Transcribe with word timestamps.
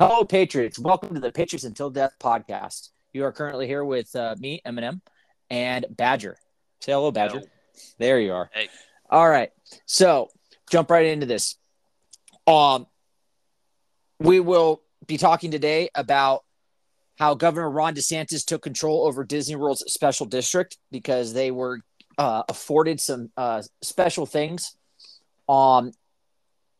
Hello, 0.00 0.24
Patriots. 0.24 0.78
Welcome 0.78 1.14
to 1.14 1.20
the 1.20 1.32
Patriots 1.32 1.64
Until 1.64 1.90
Death 1.90 2.12
podcast. 2.20 2.90
You 3.12 3.24
are 3.24 3.32
currently 3.32 3.66
here 3.66 3.84
with 3.84 4.14
uh, 4.14 4.36
me, 4.38 4.62
Eminem, 4.64 5.00
and 5.50 5.86
Badger. 5.90 6.36
Say 6.80 6.92
hello, 6.92 7.10
Badger. 7.10 7.38
Hello. 7.38 7.50
There 7.98 8.20
you 8.20 8.32
are. 8.32 8.48
Hey. 8.54 8.68
All 9.10 9.28
right. 9.28 9.50
So 9.86 10.28
jump 10.70 10.92
right 10.92 11.06
into 11.06 11.26
this. 11.26 11.56
Um, 12.46 12.86
we 14.20 14.38
will 14.38 14.82
be 15.08 15.16
talking 15.16 15.50
today 15.50 15.88
about 15.96 16.44
how 17.18 17.34
Governor 17.34 17.68
Ron 17.68 17.96
DeSantis 17.96 18.44
took 18.44 18.62
control 18.62 19.04
over 19.04 19.24
Disney 19.24 19.56
World's 19.56 19.82
special 19.88 20.26
district 20.26 20.78
because 20.92 21.32
they 21.32 21.50
were 21.50 21.80
uh, 22.18 22.44
afforded 22.48 23.00
some 23.00 23.32
uh, 23.36 23.62
special 23.82 24.26
things 24.26 24.76
um, 25.48 25.90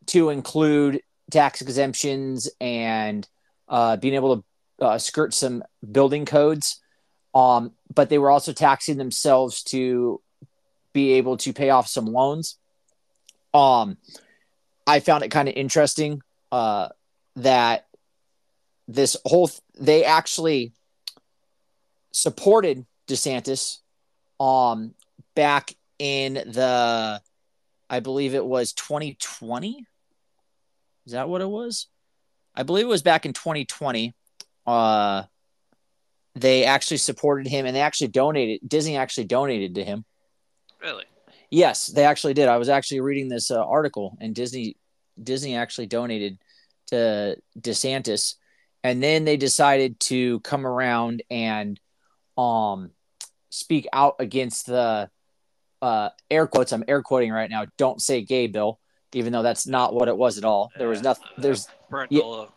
to 0.07 0.31
include 0.31 1.01
tax 1.31 1.61
exemptions 1.61 2.49
and 2.61 3.29
uh, 3.69 3.97
being 3.97 4.15
able 4.15 4.37
to 4.37 4.45
uh, 4.85 4.99
skirt 4.99 5.35
some 5.35 5.63
building 5.91 6.25
codes. 6.25 6.81
Um, 7.35 7.73
but 7.95 8.09
they 8.09 8.19
were 8.19 8.31
also 8.31 8.53
taxing 8.53 8.97
themselves 8.97 9.63
to 9.65 10.21
be 10.93 11.13
able 11.15 11.37
to 11.39 11.53
pay 11.53 11.71
off 11.71 11.87
some 11.87 12.07
loans. 12.07 12.59
Um, 13.53 13.99
I 14.87 15.01
found 15.01 15.25
it 15.25 15.31
kind 15.31 15.49
of 15.49 15.55
interesting 15.55 16.23
uh, 16.51 16.89
that 17.37 17.87
this 18.87 19.17
whole 19.25 19.49
th- 19.49 19.61
they 19.79 20.05
actually 20.05 20.73
supported 22.11 22.87
DeSantis 23.07 23.79
um 24.41 24.95
back 25.35 25.75
in 25.99 26.35
the 26.35 27.21
I 27.91 28.01
believe 28.01 28.35
it 28.35 28.45
was 28.45 28.73
2020 28.73 29.87
is 31.09 31.13
that 31.13 31.31
what 31.31 31.41
it 31.41 31.49
was? 31.49 31.87
I 32.55 32.65
believe 32.65 32.85
it 32.85 32.89
was 32.89 33.01
back 33.01 33.25
in 33.25 33.33
2020. 33.33 34.15
Uh, 34.67 35.23
they 36.35 36.67
actually 36.67 36.99
supported 36.99 37.47
him 37.47 37.65
and 37.65 37.75
they 37.75 37.81
actually 37.81 38.09
donated. 38.09 38.61
Disney 38.69 38.99
actually 38.99 39.25
donated 39.25 39.77
to 39.77 39.85
him. 39.85 40.05
Really? 40.83 41.05
Yes, 41.51 41.87
they 41.87 42.05
actually 42.05 42.35
did. 42.35 42.47
I 42.47 42.59
was 42.59 42.69
actually 42.69 43.01
reading 43.01 43.31
this 43.31 43.51
uh, 43.51 43.57
article, 43.57 44.19
and 44.21 44.35
Disney 44.35 44.77
Disney 45.21 45.57
actually 45.57 45.87
donated 45.87 46.37
to 46.89 47.37
DeSantis, 47.59 48.35
and 48.85 49.03
then 49.03 49.25
they 49.25 49.39
decided 49.39 49.99
to 50.01 50.41
come 50.41 50.67
around 50.67 51.23
and 51.31 51.81
um 52.37 52.91
speak 53.49 53.89
out 53.95 54.17
against 54.19 54.67
the 54.67 55.09
uh, 55.81 56.11
air 56.31 56.47
quotes. 56.47 56.73
I'm 56.73 56.85
air 56.87 57.03
quoting 57.03 57.33
right 57.33 57.49
now. 57.49 57.65
Don't 57.79 58.03
say 58.03 58.21
gay 58.21 58.47
bill 58.47 58.79
even 59.13 59.33
though 59.33 59.43
that's 59.43 59.67
not 59.67 59.95
what 59.95 60.09
it 60.09 60.17
was 60.17 60.39
at 60.39 60.45
all. 60.45 60.71
There 60.77 60.89
was 60.89 61.03
nothing. 61.03 61.27
There's 61.37 61.69
Parental 61.89 62.53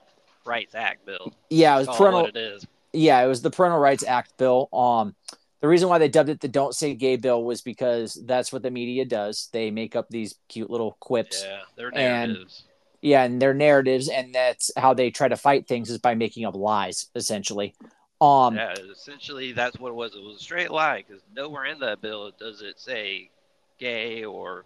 Rights 0.46 0.76
Act 0.76 1.06
bill. 1.06 1.34
yeah, 1.50 1.76
it 1.76 1.80
was 1.80 1.88
That's 1.88 1.96
all 2.00 2.06
parental. 2.06 2.22
what 2.24 2.36
it 2.36 2.40
is. 2.56 2.68
Yeah, 2.94 3.24
it 3.24 3.28
was 3.28 3.42
the 3.42 3.52
Parental 3.52 3.80
Rights 3.80 4.04
Act 4.04 4.38
bill. 4.38 4.68
Um, 4.74 5.16
the 5.62 5.68
reason 5.68 5.88
why 5.90 5.98
they 6.00 6.10
dubbed 6.10 6.30
it 6.30 6.40
the 6.42 6.48
"Don't 6.48 6.74
Say 6.76 6.94
Gay" 6.96 7.16
bill 7.16 7.44
was 7.44 7.62
because 7.62 8.16
that's 8.26 8.52
what 8.52 8.64
the 8.64 8.72
media 8.72 9.06
does. 9.06 9.50
They 9.54 9.70
make 9.72 9.96
up 9.96 10.10
these 10.10 10.36
cute 10.50 10.70
little 10.70 10.98
quips. 11.00 11.44
Yeah, 11.46 11.62
their 11.76 11.88
And- 11.88 11.96
narratives. 12.34 12.64
Yeah, 13.04 13.24
and 13.24 13.42
their 13.42 13.56
narratives, 13.56 14.10
and 14.10 14.36
that's 14.36 14.70
how 14.78 14.94
they 14.94 15.10
try 15.10 15.28
to 15.28 15.36
fight 15.36 15.68
things 15.68 15.90
is 15.90 15.98
by 15.98 16.14
making 16.14 16.46
up 16.46 16.56
lies, 16.56 17.08
essentially. 17.16 17.74
Um, 18.20 18.56
yeah, 18.56 18.74
essentially 18.92 19.54
that's 19.54 19.80
what 19.80 19.90
it 19.90 19.96
was. 19.96 20.14
It 20.14 20.22
was 20.24 20.36
a 20.36 20.40
straight 20.40 20.70
lie 20.70 21.04
because 21.08 21.24
nowhere 21.36 21.66
in 21.66 21.80
that 21.80 22.00
bill 22.02 22.32
does 22.40 22.62
it 22.62 22.80
say 22.80 23.32
gay 23.80 24.24
or 24.24 24.66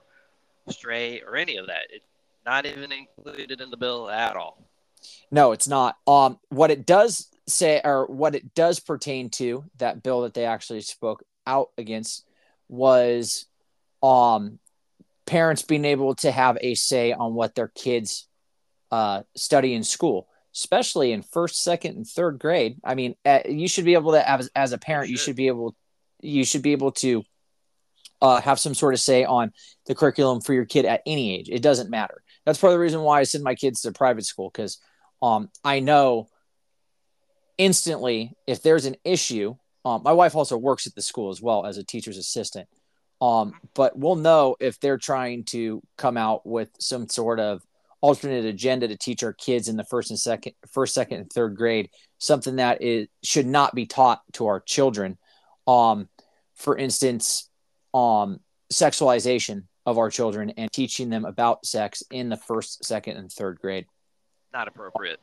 straight 0.69 1.23
or 1.25 1.35
any 1.35 1.57
of 1.57 1.67
that. 1.67 1.83
It's 1.89 2.05
not 2.45 2.65
even 2.65 2.91
included 2.91 3.61
in 3.61 3.69
the 3.69 3.77
bill 3.77 4.09
at 4.09 4.35
all. 4.35 4.63
No, 5.31 5.51
it's 5.51 5.67
not. 5.67 5.97
Um, 6.07 6.39
what 6.49 6.71
it 6.71 6.85
does 6.85 7.29
say, 7.47 7.81
or 7.83 8.05
what 8.07 8.35
it 8.35 8.53
does 8.53 8.79
pertain 8.79 9.29
to, 9.31 9.63
that 9.77 10.01
bill 10.03 10.21
that 10.21 10.33
they 10.33 10.45
actually 10.45 10.81
spoke 10.81 11.23
out 11.45 11.69
against, 11.77 12.25
was 12.67 13.45
um, 14.01 14.59
parents 15.25 15.61
being 15.61 15.85
able 15.85 16.15
to 16.15 16.31
have 16.31 16.57
a 16.61 16.75
say 16.75 17.11
on 17.11 17.33
what 17.33 17.55
their 17.55 17.67
kids 17.67 18.27
uh, 18.91 19.23
study 19.35 19.73
in 19.73 19.83
school, 19.83 20.27
especially 20.55 21.11
in 21.11 21.21
first, 21.21 21.63
second, 21.63 21.97
and 21.97 22.07
third 22.07 22.39
grade. 22.39 22.77
I 22.83 22.95
mean, 22.95 23.15
uh, 23.25 23.41
you 23.47 23.67
should 23.67 23.85
be 23.85 23.93
able 23.93 24.13
to, 24.13 24.29
as, 24.29 24.49
as 24.55 24.71
a 24.71 24.77
parent, 24.77 25.09
you 25.09 25.17
should. 25.17 25.25
should 25.25 25.35
be 25.35 25.47
able, 25.47 25.75
you 26.21 26.45
should 26.45 26.61
be 26.61 26.71
able 26.71 26.91
to 26.93 27.23
uh, 28.21 28.41
have 28.41 28.59
some 28.59 28.73
sort 28.73 28.93
of 28.93 28.99
say 28.99 29.23
on 29.23 29.51
the 29.87 29.95
curriculum 29.95 30.41
for 30.41 30.53
your 30.53 30.65
kid 30.65 30.85
at 30.85 31.01
any 31.05 31.35
age. 31.35 31.49
It 31.49 31.61
doesn't 31.61 31.89
matter. 31.89 32.23
That's 32.45 32.59
part 32.59 32.71
of 32.71 32.75
the 32.75 32.81
reason 32.81 33.01
why 33.01 33.19
I 33.19 33.23
send 33.23 33.43
my 33.43 33.55
kids 33.55 33.81
to 33.81 33.91
private 33.91 34.25
school 34.25 34.49
because 34.49 34.79
um, 35.21 35.49
I 35.63 35.79
know 35.79 36.27
instantly 37.57 38.33
if 38.47 38.61
there's 38.61 38.85
an 38.85 38.95
issue. 39.03 39.55
Um, 39.83 40.01
my 40.03 40.13
wife 40.13 40.35
also 40.35 40.57
works 40.57 40.87
at 40.87 40.95
the 40.95 41.01
school 41.01 41.29
as 41.29 41.41
well 41.41 41.65
as 41.65 41.77
a 41.77 41.83
teacher's 41.83 42.17
assistant. 42.17 42.67
Um, 43.21 43.53
but 43.73 43.97
we'll 43.97 44.15
know 44.15 44.55
if 44.59 44.79
they're 44.79 44.97
trying 44.97 45.45
to 45.45 45.81
come 45.97 46.17
out 46.17 46.45
with 46.45 46.69
some 46.79 47.07
sort 47.07 47.39
of 47.39 47.61
alternate 48.01 48.45
agenda 48.45 48.87
to 48.87 48.97
teach 48.97 49.23
our 49.23 49.33
kids 49.33 49.67
in 49.67 49.77
the 49.77 49.83
first 49.83 50.09
and 50.09 50.19
second, 50.19 50.53
first, 50.71 50.93
second, 50.93 51.21
and 51.21 51.29
third 51.31 51.55
grade, 51.55 51.89
something 52.17 52.57
that 52.57 52.81
is 52.81 53.07
should 53.23 53.47
not 53.47 53.73
be 53.73 53.85
taught 53.85 54.21
to 54.33 54.47
our 54.47 54.59
children. 54.59 55.17
Um, 55.65 56.09
for 56.55 56.77
instance, 56.77 57.49
um, 57.95 58.39
sexualization 58.71 59.63
of 59.85 59.97
our 59.97 60.09
children 60.09 60.51
and 60.57 60.71
teaching 60.71 61.09
them 61.09 61.25
about 61.25 61.65
sex 61.65 62.03
in 62.11 62.29
the 62.29 62.37
first, 62.37 62.83
second, 62.83 63.17
and 63.17 63.31
third 63.31 63.59
grade 63.59 63.85
Not 64.51 64.67
appropriate. 64.67 65.19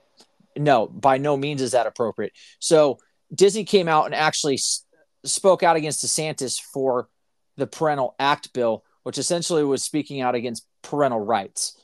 no, 0.56 0.87
by 0.87 1.19
no 1.19 1.37
means 1.37 1.61
is 1.61 1.72
that 1.72 1.87
appropriate. 1.87 2.32
So 2.61 2.99
Disney 3.34 3.65
came 3.65 3.88
out 3.88 4.06
and 4.06 4.15
actually 4.15 4.55
s- 4.55 4.84
spoke 5.25 5.62
out 5.62 5.77
against 5.77 6.05
DeSantis 6.05 6.61
for 6.61 7.09
the 7.56 7.66
Parental 7.66 8.15
Act 8.19 8.53
bill, 8.53 8.84
which 9.03 9.19
essentially 9.19 9.65
was 9.65 9.82
speaking 9.82 10.21
out 10.21 10.34
against 10.34 10.66
parental 10.82 11.21
rights, 11.21 11.77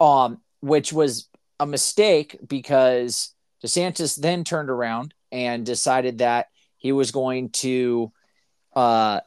um, 0.00 0.40
which 0.60 0.92
was 0.92 1.28
a 1.58 1.66
mistake 1.66 2.36
because 2.46 3.34
DeSantis 3.64 4.20
then 4.20 4.44
turned 4.44 4.70
around 4.70 5.14
and 5.32 5.64
decided 5.66 6.18
that 6.18 6.46
he 6.76 6.92
was 6.92 7.10
going 7.10 7.50
to 7.50 8.12
uh, 8.76 9.20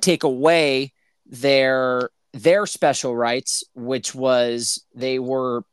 take 0.00 0.22
away 0.24 0.92
their 1.26 2.10
their 2.32 2.66
special 2.66 3.14
rights, 3.14 3.62
which 3.74 4.14
was 4.14 4.84
they 4.94 5.18
were 5.18 5.64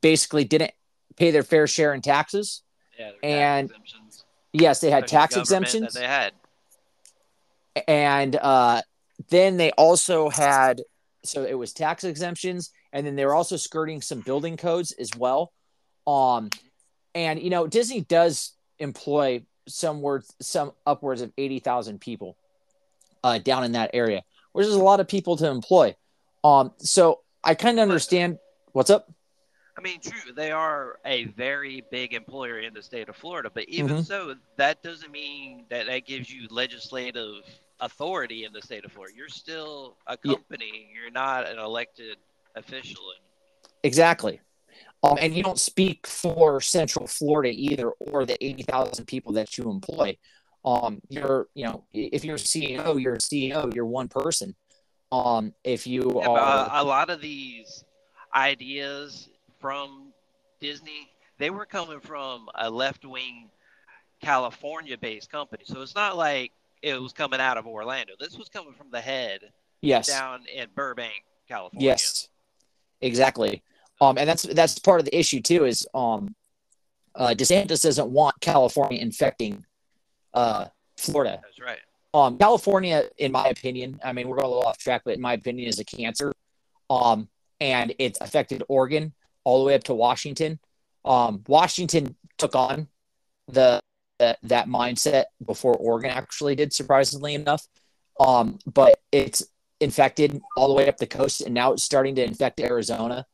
basically 0.00 0.44
didn't 0.44 0.70
pay 1.16 1.30
their 1.30 1.42
fair 1.42 1.66
share 1.66 1.92
in 1.94 2.00
taxes. 2.00 2.62
Yeah, 2.98 3.10
And 3.22 3.70
exemptions. 3.70 4.24
Yes, 4.52 4.80
they 4.80 4.90
had 4.90 5.04
Especially 5.04 5.18
tax 5.18 5.36
exemptions, 5.36 5.94
They 5.94 6.06
had. 6.06 6.32
and 7.88 8.36
uh, 8.36 8.82
then 9.30 9.56
they 9.56 9.72
also 9.72 10.28
had 10.28 10.82
so 11.24 11.42
it 11.44 11.54
was 11.54 11.72
tax 11.72 12.04
exemptions, 12.04 12.70
and 12.92 13.06
then 13.06 13.16
they 13.16 13.24
were 13.24 13.34
also 13.34 13.56
skirting 13.56 14.00
some 14.02 14.20
building 14.20 14.56
codes 14.56 14.92
as 14.92 15.10
well. 15.16 15.52
Um, 16.06 16.50
and 17.14 17.40
you 17.40 17.50
know 17.50 17.66
Disney 17.66 18.02
does 18.02 18.52
employ 18.78 19.44
some 19.66 20.02
words, 20.02 20.32
some 20.40 20.72
upwards 20.86 21.20
of 21.22 21.32
eighty 21.38 21.58
thousand 21.58 22.00
people 22.00 22.36
uh, 23.24 23.38
down 23.38 23.64
in 23.64 23.72
that 23.72 23.90
area, 23.94 24.22
which 24.52 24.66
is 24.66 24.74
a 24.74 24.78
lot 24.82 25.00
of 25.00 25.08
people 25.08 25.36
to 25.38 25.48
employ. 25.48 25.96
Um, 26.44 26.72
so 26.78 27.22
I 27.42 27.54
kind 27.54 27.78
of 27.80 27.82
understand 27.82 28.38
what's 28.72 28.90
up. 28.90 29.10
I 29.76 29.80
mean, 29.80 30.00
true, 30.00 30.32
they 30.32 30.52
are 30.52 31.00
a 31.04 31.24
very 31.24 31.82
big 31.90 32.12
employer 32.14 32.60
in 32.60 32.74
the 32.74 32.82
state 32.82 33.08
of 33.08 33.16
Florida, 33.16 33.50
but 33.52 33.64
even 33.68 33.96
Mhm. 33.96 34.06
so, 34.06 34.36
that 34.56 34.82
doesn't 34.84 35.10
mean 35.10 35.64
that 35.70 35.86
that 35.86 36.06
gives 36.06 36.30
you 36.30 36.46
legislative 36.48 37.42
authority 37.80 38.44
in 38.44 38.52
the 38.52 38.62
state 38.62 38.84
of 38.84 38.92
Florida. 38.92 39.16
You're 39.16 39.28
still 39.28 39.96
a 40.06 40.16
Yeah. 40.22 40.34
company. 40.34 40.90
You're 40.94 41.10
not 41.10 41.48
an 41.48 41.58
elected 41.58 42.18
official. 42.54 43.02
Exactly. 43.82 44.40
Um, 45.02 45.18
and 45.20 45.34
you 45.34 45.42
don't 45.42 45.58
speak 45.58 46.06
for 46.06 46.60
Central 46.60 47.06
Florida 47.06 47.50
either, 47.52 47.90
or 47.90 48.24
the 48.24 48.42
80,000 48.44 49.06
people 49.06 49.32
that 49.32 49.58
you 49.58 49.70
employ. 49.70 50.16
Um, 50.64 51.00
you're, 51.08 51.48
you 51.54 51.64
know, 51.64 51.84
if 51.92 52.24
you're 52.24 52.38
CEO, 52.38 53.00
you're 53.00 53.14
a 53.14 53.18
CEO, 53.18 53.74
you're 53.74 53.84
one 53.84 54.08
person. 54.08 54.54
Um, 55.12 55.52
if 55.62 55.86
you 55.86 56.12
Yeah, 56.16 56.28
are, 56.28 56.70
a, 56.72 56.82
a 56.82 56.84
lot 56.84 57.10
of 57.10 57.20
these 57.20 57.84
ideas 58.34 59.28
from 59.60 60.12
Disney, 60.60 61.10
they 61.38 61.50
were 61.50 61.66
coming 61.66 62.00
from 62.00 62.48
a 62.54 62.70
left-wing 62.70 63.50
California-based 64.22 65.30
company. 65.30 65.64
So 65.66 65.82
it's 65.82 65.94
not 65.94 66.16
like 66.16 66.52
it 66.82 67.00
was 67.00 67.12
coming 67.12 67.40
out 67.40 67.58
of 67.58 67.66
Orlando. 67.66 68.14
This 68.18 68.38
was 68.38 68.48
coming 68.48 68.72
from 68.72 68.90
the 68.90 69.00
head 69.00 69.40
yes, 69.82 70.08
down 70.08 70.40
in 70.52 70.68
Burbank, 70.74 71.24
California. 71.48 71.88
yes, 71.90 72.28
exactly. 73.00 73.62
Um, 74.00 74.18
and 74.18 74.28
that's 74.28 74.42
that's 74.42 74.78
part 74.78 75.00
of 75.00 75.06
the 75.06 75.16
issue 75.16 75.40
too. 75.40 75.64
Is 75.64 75.86
um, 75.94 76.34
uh, 77.14 77.34
DeSantis 77.36 77.82
doesn't 77.82 78.10
want 78.10 78.40
California 78.40 79.00
infecting 79.00 79.64
uh, 80.34 80.66
Florida. 80.98 81.40
That's 81.42 81.60
right. 81.60 81.78
um, 82.12 82.38
California, 82.38 83.04
in 83.18 83.32
my 83.32 83.46
opinion, 83.48 83.98
I 84.04 84.12
mean, 84.12 84.28
we're 84.28 84.36
going 84.36 84.46
a 84.46 84.54
little 84.54 84.68
off 84.68 84.78
track, 84.78 85.02
but 85.04 85.14
in 85.14 85.20
my 85.20 85.32
opinion, 85.32 85.68
is 85.68 85.80
a 85.80 85.84
cancer. 85.84 86.32
Um, 86.90 87.28
and 87.60 87.94
it's 87.98 88.20
affected 88.20 88.62
Oregon 88.68 89.12
all 89.44 89.60
the 89.60 89.66
way 89.66 89.74
up 89.74 89.84
to 89.84 89.94
Washington. 89.94 90.58
Um, 91.04 91.42
Washington 91.48 92.16
took 92.38 92.54
on 92.54 92.88
the, 93.48 93.80
the 94.18 94.36
that 94.44 94.68
mindset 94.68 95.24
before 95.44 95.74
Oregon 95.74 96.10
actually 96.10 96.54
did, 96.54 96.72
surprisingly 96.72 97.34
enough. 97.34 97.66
Um, 98.20 98.58
but 98.66 99.00
it's 99.10 99.42
infected 99.80 100.40
all 100.56 100.68
the 100.68 100.74
way 100.74 100.88
up 100.88 100.98
the 100.98 101.06
coast, 101.06 101.40
and 101.40 101.54
now 101.54 101.72
it's 101.72 101.82
starting 101.82 102.14
to 102.14 102.24
infect 102.24 102.60
Arizona. 102.60 103.26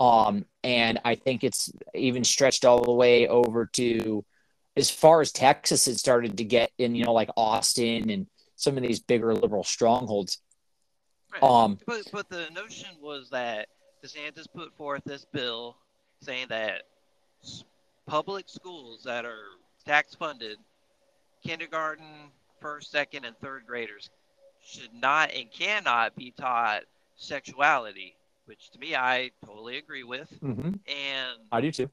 Um, 0.00 0.44
and 0.62 1.00
I 1.04 1.14
think 1.14 1.44
it's 1.44 1.70
even 1.94 2.24
stretched 2.24 2.64
all 2.64 2.82
the 2.82 2.92
way 2.92 3.28
over 3.28 3.66
to 3.74 4.24
as 4.76 4.90
far 4.90 5.20
as 5.20 5.32
Texas. 5.32 5.86
had 5.86 5.98
started 5.98 6.36
to 6.38 6.44
get 6.44 6.70
in, 6.78 6.94
you 6.94 7.04
know, 7.04 7.12
like 7.12 7.30
Austin 7.36 8.10
and 8.10 8.26
some 8.56 8.76
of 8.76 8.82
these 8.82 9.00
bigger 9.00 9.34
liberal 9.34 9.64
strongholds. 9.64 10.38
Right. 11.32 11.42
Um, 11.42 11.78
but 11.86 12.02
but 12.12 12.28
the 12.28 12.48
notion 12.54 12.88
was 13.00 13.28
that 13.30 13.68
DeSantis 14.04 14.46
put 14.54 14.74
forth 14.76 15.02
this 15.04 15.26
bill 15.32 15.76
saying 16.22 16.46
that 16.48 16.82
public 18.06 18.48
schools 18.48 19.02
that 19.04 19.24
are 19.24 19.44
tax 19.84 20.14
funded, 20.14 20.58
kindergarten, 21.44 22.30
first, 22.60 22.90
second, 22.90 23.24
and 23.24 23.36
third 23.38 23.64
graders 23.66 24.10
should 24.64 24.92
not 24.94 25.30
and 25.32 25.50
cannot 25.52 26.16
be 26.16 26.32
taught 26.32 26.82
sexuality, 27.16 28.16
which 28.46 28.70
to 28.70 28.78
me 28.78 28.96
I 28.96 29.30
totally 29.44 29.76
agree 29.78 30.04
with. 30.04 30.28
mhm, 30.40 30.78
And 30.88 31.38
I 31.52 31.60
do 31.60 31.70
too. 31.70 31.90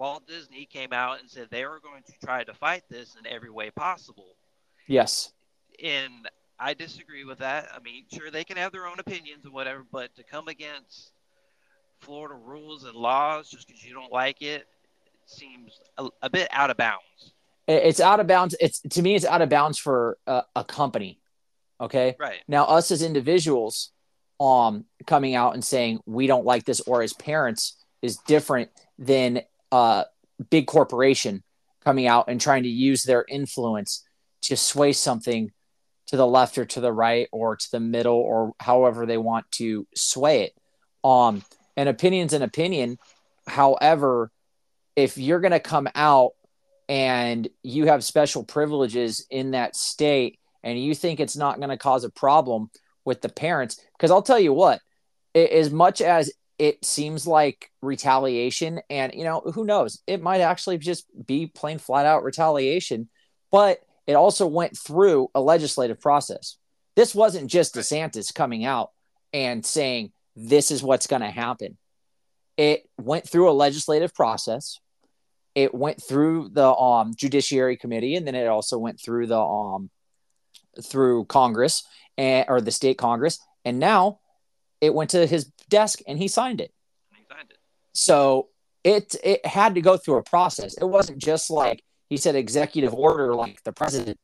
Walt 0.00 0.26
Disney 0.26 0.64
came 0.64 0.94
out 0.94 1.20
and 1.20 1.28
said 1.28 1.48
they 1.50 1.66
were 1.66 1.78
going 1.78 2.02
to 2.04 2.12
try 2.24 2.42
to 2.42 2.54
fight 2.54 2.84
this 2.88 3.16
in 3.18 3.30
every 3.30 3.50
way 3.50 3.70
possible. 3.70 4.34
Yes. 4.88 5.30
And 5.84 6.26
I 6.58 6.72
disagree 6.72 7.24
with 7.24 7.40
that. 7.40 7.68
I 7.74 7.80
mean, 7.80 8.06
sure, 8.10 8.30
they 8.30 8.42
can 8.42 8.56
have 8.56 8.72
their 8.72 8.86
own 8.86 8.98
opinions 8.98 9.44
and 9.44 9.52
whatever, 9.52 9.84
but 9.92 10.16
to 10.16 10.24
come 10.24 10.48
against 10.48 11.12
Florida 11.98 12.34
rules 12.34 12.84
and 12.84 12.94
laws 12.94 13.50
just 13.50 13.66
because 13.66 13.84
you 13.84 13.92
don't 13.92 14.10
like 14.10 14.40
it, 14.40 14.62
it 15.04 15.12
seems 15.26 15.78
a, 15.98 16.08
a 16.22 16.30
bit 16.30 16.48
out 16.50 16.70
of 16.70 16.78
bounds. 16.78 17.34
It's 17.68 18.00
out 18.00 18.20
of 18.20 18.26
bounds. 18.26 18.56
It's 18.58 18.80
to 18.80 19.02
me, 19.02 19.16
it's 19.16 19.26
out 19.26 19.42
of 19.42 19.50
bounds 19.50 19.76
for 19.76 20.16
a, 20.26 20.44
a 20.56 20.64
company. 20.64 21.20
Okay. 21.78 22.16
Right. 22.18 22.38
Now, 22.48 22.64
us 22.64 22.90
as 22.90 23.02
individuals, 23.02 23.90
um, 24.40 24.86
coming 25.06 25.34
out 25.34 25.52
and 25.52 25.62
saying 25.62 26.00
we 26.06 26.26
don't 26.26 26.46
like 26.46 26.64
this, 26.64 26.80
or 26.80 27.02
as 27.02 27.12
parents, 27.12 27.76
is 28.00 28.16
different 28.16 28.70
than 28.98 29.42
a 29.72 30.06
big 30.50 30.66
corporation 30.66 31.42
coming 31.84 32.06
out 32.06 32.26
and 32.28 32.40
trying 32.40 32.64
to 32.64 32.68
use 32.68 33.04
their 33.04 33.24
influence 33.28 34.04
to 34.42 34.56
sway 34.56 34.92
something 34.92 35.50
to 36.06 36.16
the 36.16 36.26
left 36.26 36.58
or 36.58 36.64
to 36.64 36.80
the 36.80 36.92
right 36.92 37.28
or 37.32 37.56
to 37.56 37.70
the 37.70 37.80
middle 37.80 38.16
or 38.16 38.52
however 38.58 39.06
they 39.06 39.18
want 39.18 39.50
to 39.52 39.86
sway 39.94 40.44
it. 40.44 40.54
Um, 41.04 41.42
an 41.76 41.88
opinion's 41.88 42.32
an 42.32 42.42
opinion. 42.42 42.98
However, 43.46 44.30
if 44.96 45.16
you're 45.16 45.40
going 45.40 45.52
to 45.52 45.60
come 45.60 45.88
out 45.94 46.32
and 46.88 47.48
you 47.62 47.86
have 47.86 48.02
special 48.02 48.42
privileges 48.42 49.24
in 49.30 49.52
that 49.52 49.76
state 49.76 50.40
and 50.62 50.82
you 50.82 50.94
think 50.94 51.20
it's 51.20 51.36
not 51.36 51.58
going 51.58 51.70
to 51.70 51.76
cause 51.76 52.04
a 52.04 52.10
problem 52.10 52.70
with 53.04 53.20
the 53.22 53.28
parents 53.28 53.80
because 53.96 54.10
i'll 54.10 54.22
tell 54.22 54.38
you 54.38 54.52
what 54.52 54.80
as 55.34 55.70
much 55.70 56.00
as 56.00 56.32
it 56.60 56.84
seems 56.84 57.26
like 57.26 57.70
retaliation 57.80 58.80
and 58.90 59.14
you 59.14 59.24
know 59.24 59.40
who 59.40 59.64
knows? 59.64 60.02
It 60.06 60.22
might 60.22 60.42
actually 60.42 60.78
just 60.78 61.06
be 61.26 61.46
plain 61.46 61.78
flat 61.78 62.06
out 62.06 62.22
retaliation 62.22 63.08
but 63.50 63.80
it 64.06 64.14
also 64.14 64.46
went 64.46 64.78
through 64.78 65.28
a 65.34 65.40
legislative 65.40 66.00
process. 66.00 66.56
This 66.96 67.14
wasn't 67.14 67.50
just 67.50 67.74
desantis 67.74 68.34
coming 68.34 68.64
out 68.64 68.90
and 69.32 69.64
saying 69.64 70.12
this 70.36 70.70
is 70.70 70.82
what's 70.82 71.06
going 71.06 71.22
to 71.22 71.30
happen. 71.30 71.78
It 72.56 72.82
went 72.98 73.28
through 73.28 73.50
a 73.50 73.52
legislative 73.52 74.14
process. 74.14 74.78
It 75.54 75.74
went 75.74 76.02
through 76.02 76.50
the 76.52 76.74
um, 76.74 77.14
judiciary 77.16 77.76
committee 77.76 78.16
and 78.16 78.26
then 78.26 78.34
it 78.34 78.46
also 78.46 78.78
went 78.78 79.00
through 79.00 79.26
the 79.26 79.40
um, 79.40 79.90
through 80.82 81.24
congress 81.24 81.82
and 82.16 82.46
or 82.48 82.60
the 82.60 82.70
state 82.70 82.96
congress 82.96 83.40
and 83.64 83.80
now 83.80 84.20
it 84.80 84.94
went 84.94 85.10
to 85.10 85.26
his 85.26 85.50
desk 85.70 86.00
and 86.06 86.18
he 86.18 86.28
signed 86.28 86.60
it. 86.60 86.72
He 87.14 87.24
signed 87.28 87.50
it. 87.50 87.58
so 87.92 88.48
it 88.84 89.14
it 89.24 89.44
had 89.46 89.74
to 89.76 89.80
go 89.80 89.96
through 89.96 90.16
a 90.18 90.22
process. 90.22 90.74
It 90.78 90.84
wasn't 90.84 91.18
just 91.18 91.50
like 91.50 91.82
he 92.08 92.16
said 92.16 92.34
executive 92.34 92.92
order 92.94 93.34
like 93.34 93.62
the 93.64 93.72
president 93.72 94.18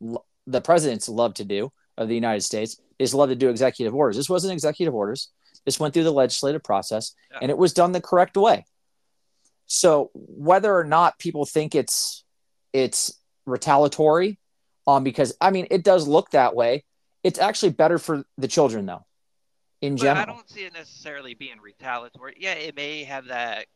the 0.46 0.60
presidents 0.60 1.08
love 1.08 1.34
to 1.34 1.44
do 1.44 1.70
of 1.98 2.08
the 2.08 2.14
united 2.14 2.42
states. 2.42 2.80
Is 2.98 3.12
love 3.14 3.28
to 3.28 3.36
do 3.36 3.48
executive 3.50 3.94
orders. 3.94 4.16
This 4.16 4.30
wasn't 4.30 4.52
executive 4.54 4.94
orders. 4.94 5.30
This 5.66 5.78
went 5.80 5.92
through 5.92 6.04
the 6.04 6.12
legislative 6.12 6.62
process 6.62 7.14
Yeah. 7.30 7.38
and 7.42 7.50
it 7.50 7.58
was 7.58 7.72
done 7.74 7.92
the 7.92 8.00
correct 8.00 8.36
way. 8.36 8.64
So 9.66 10.10
whether 10.14 10.74
or 10.74 10.84
not 10.84 11.18
people 11.18 11.44
think 11.44 11.74
it's 11.74 12.24
it's 12.72 13.18
retaliatory 13.46 14.38
um 14.86 15.04
because 15.04 15.34
i 15.40 15.50
mean 15.50 15.66
it 15.70 15.82
does 15.84 16.06
look 16.08 16.30
that 16.30 16.54
way. 16.54 16.84
It's 17.22 17.38
actually 17.38 17.72
better 17.72 17.98
for 17.98 18.24
the 18.38 18.48
children 18.48 18.86
though 18.86 19.04
in 19.82 19.94
But 19.96 20.02
general 20.02 20.22
I 20.22 20.24
don't 20.26 20.48
see 20.48 20.64
it 20.64 20.72
necessarily 20.72 21.34
being 21.34 21.60
retaliatory. 21.60 22.34
Yeah, 22.38 22.54
it 22.54 22.74
may 22.76 23.04
have 23.04 23.26
that 23.26 23.66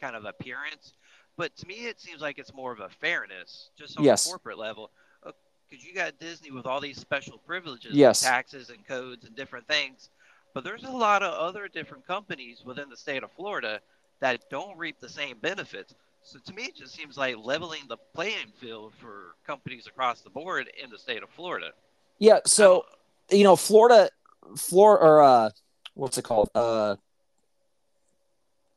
kind 0.00 0.14
of 0.16 0.24
appearance, 0.24 0.92
but 1.36 1.56
to 1.56 1.66
me, 1.66 1.86
it 1.86 2.00
seems 2.00 2.20
like 2.20 2.38
it's 2.38 2.54
more 2.54 2.72
of 2.72 2.80
a 2.80 2.88
fairness, 2.88 3.70
just 3.76 3.98
on 3.98 4.04
Yes. 4.04 4.24
the 4.24 4.30
corporate 4.30 4.58
level. 4.58 4.90
Uh, 5.24 5.32
because 5.68 5.84
you 5.84 5.92
got 5.94 6.18
Disney 6.18 6.50
with 6.50 6.66
all 6.66 6.80
these 6.80 6.98
special 6.98 7.38
privileges, 7.38 7.94
Yes. 7.94 8.20
taxes 8.22 8.70
and 8.70 8.86
codes 8.86 9.24
and 9.24 9.34
different 9.36 9.66
things, 9.66 10.10
but 10.54 10.64
there's 10.64 10.84
a 10.84 10.90
lot 10.90 11.22
of 11.22 11.32
other 11.34 11.68
different 11.68 12.06
companies 12.06 12.62
within 12.64 12.88
the 12.88 12.96
state 12.96 13.22
of 13.22 13.30
Florida 13.32 13.80
that 14.20 14.48
don't 14.50 14.76
reap 14.78 14.98
the 15.00 15.08
same 15.08 15.38
benefits. 15.38 15.94
So 16.22 16.38
to 16.40 16.52
me, 16.52 16.64
it 16.64 16.76
just 16.76 16.94
seems 16.94 17.16
like 17.16 17.36
leveling 17.38 17.82
the 17.88 17.96
playing 18.14 18.48
field 18.60 18.92
for 19.00 19.34
companies 19.46 19.86
across 19.86 20.20
the 20.20 20.30
board 20.30 20.70
in 20.82 20.90
the 20.90 20.98
state 20.98 21.22
of 21.22 21.30
Florida. 21.30 21.72
yeah 22.18 22.40
so 22.44 22.84
you 23.30 23.44
know 23.44 23.54
florida 23.54 24.10
florida 24.56 25.04
or 25.04 25.22
uh 25.22 25.50
what's 25.94 26.18
it 26.18 26.22
called? 26.22 26.50
Uh 26.54 26.96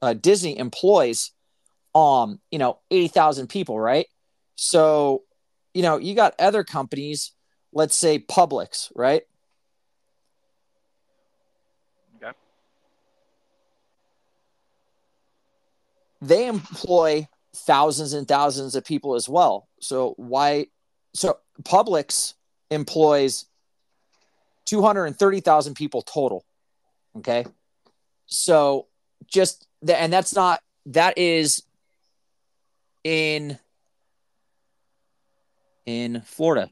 uh 0.02 0.14
disney 0.14 0.58
employs 0.58 1.32
um 1.94 2.40
you 2.52 2.60
know 2.60 2.80
80,000 2.90 3.48
people 3.48 3.80
right? 3.80 4.08
So 4.56 5.24
you 5.74 5.82
know 5.82 5.98
you 5.98 6.16
got 6.16 6.34
other 6.40 6.64
companies 6.64 7.32
let's 7.74 7.96
say 7.96 8.20
Publix 8.20 8.92
right? 8.96 9.24
Okay. 12.18 12.32
they 16.22 16.48
employ 16.48 17.28
thousands 17.54 18.14
and 18.14 18.28
thousands 18.28 18.76
of 18.76 18.86
people 18.86 19.16
as 19.16 19.28
well. 19.28 19.68
So 19.80 20.14
why 20.18 20.68
so 21.14 21.38
Publix 21.64 22.36
employs 22.70 23.46
230,000 24.72 25.74
people 25.74 26.02
total. 26.02 26.46
Okay. 27.18 27.46
So 28.26 28.88
just 29.28 29.68
the, 29.82 30.00
and 30.00 30.14
that's 30.14 30.34
not, 30.34 30.62
that 30.86 31.18
is 31.18 31.64
in, 33.04 33.60
in 35.86 36.22
Florida. 36.22 36.62
I 36.62 36.64
mean, 36.64 36.72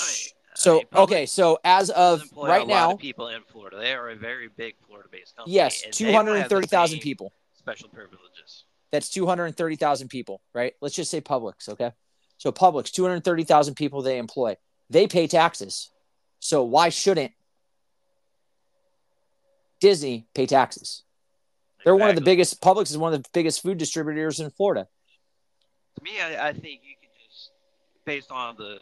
I 0.00 0.14
So, 0.54 0.82
okay. 0.94 1.24
So 1.24 1.58
as 1.64 1.88
of 1.88 2.24
right 2.36 2.60
a 2.60 2.64
lot 2.64 2.68
now, 2.68 2.92
of 2.92 2.98
people 2.98 3.28
in 3.28 3.40
Florida. 3.50 3.78
They 3.78 3.94
are 3.94 4.10
a 4.10 4.16
very 4.16 4.48
big 4.48 4.74
Florida-based 4.86 5.34
company. 5.34 5.54
yes, 5.54 5.82
and 5.82 5.94
they 5.94 6.12
don't 6.12 6.26
have 6.26 6.50
the 6.50 6.56
230,000 6.56 6.98
people. 6.98 7.32
Special 7.54 7.88
privileges. 7.88 8.64
That's 8.92 9.08
230,000 9.08 10.08
people, 10.08 10.42
right? 10.52 10.74
Let's 10.82 10.94
just 10.94 11.10
say 11.10 11.22
Publix, 11.22 11.70
okay? 11.70 11.92
So 12.38 12.52
Publix, 12.52 12.90
230,000 12.90 13.74
people 13.74 14.00
they 14.02 14.18
employ. 14.18 14.56
They 14.90 15.06
pay 15.06 15.26
taxes. 15.26 15.90
So 16.40 16.62
why 16.62 16.88
shouldn't 16.88 17.32
Disney 19.80 20.26
pay 20.34 20.46
taxes? 20.46 21.02
They're 21.84 21.96
one 21.96 22.10
of 22.10 22.16
the 22.16 22.22
biggest 22.22 22.60
Publix 22.60 22.90
is 22.90 22.98
one 22.98 23.14
of 23.14 23.22
the 23.22 23.28
biggest 23.32 23.62
food 23.62 23.78
distributors 23.78 24.40
in 24.40 24.50
Florida. 24.50 24.88
To 25.96 26.02
me, 26.04 26.20
I, 26.20 26.48
I 26.48 26.52
think 26.52 26.80
you 26.84 26.94
could 27.00 27.10
just, 27.28 27.50
based 28.04 28.30
on 28.30 28.56
the 28.56 28.78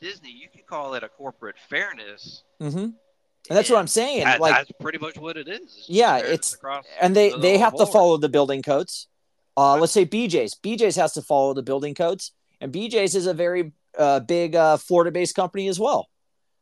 Disney, 0.00 0.30
you 0.30 0.48
could 0.54 0.66
call 0.66 0.94
it 0.94 1.02
a 1.02 1.08
corporate 1.08 1.56
fairness. 1.68 2.42
Mhm. 2.60 2.74
And 2.74 2.94
that's 3.58 3.68
what 3.68 3.78
I'm 3.78 3.86
saying. 3.86 4.24
That- 4.24 4.40
like 4.40 4.54
that's 4.54 4.72
pretty 4.80 4.98
much 4.98 5.18
what 5.18 5.36
it 5.36 5.48
is. 5.48 5.60
It's 5.60 5.88
Yeah, 5.88 6.18
it's- 6.18 6.56
and 7.00 7.14
they 7.14 7.30
the 7.30 7.38
they 7.38 7.58
have 7.58 7.76
to 7.76 7.86
follow 7.86 8.16
the 8.16 8.28
building 8.30 8.62
codes. 8.62 9.08
Uh, 9.56 9.60
Right. 9.74 9.80
let's 9.82 9.92
say 9.92 10.04
BJ's. 10.06 10.54
BJ's 10.54 10.96
has 10.96 11.12
to 11.14 11.22
follow 11.22 11.54
the 11.54 11.62
building 11.62 11.94
codes, 11.94 12.32
and 12.64 12.72
BJ's 12.72 13.14
is 13.14 13.26
a 13.26 13.34
very 13.34 13.72
uh, 13.98 14.20
big 14.20 14.56
uh, 14.56 14.78
Florida-based 14.78 15.36
company 15.36 15.68
as 15.68 15.78
well. 15.78 16.08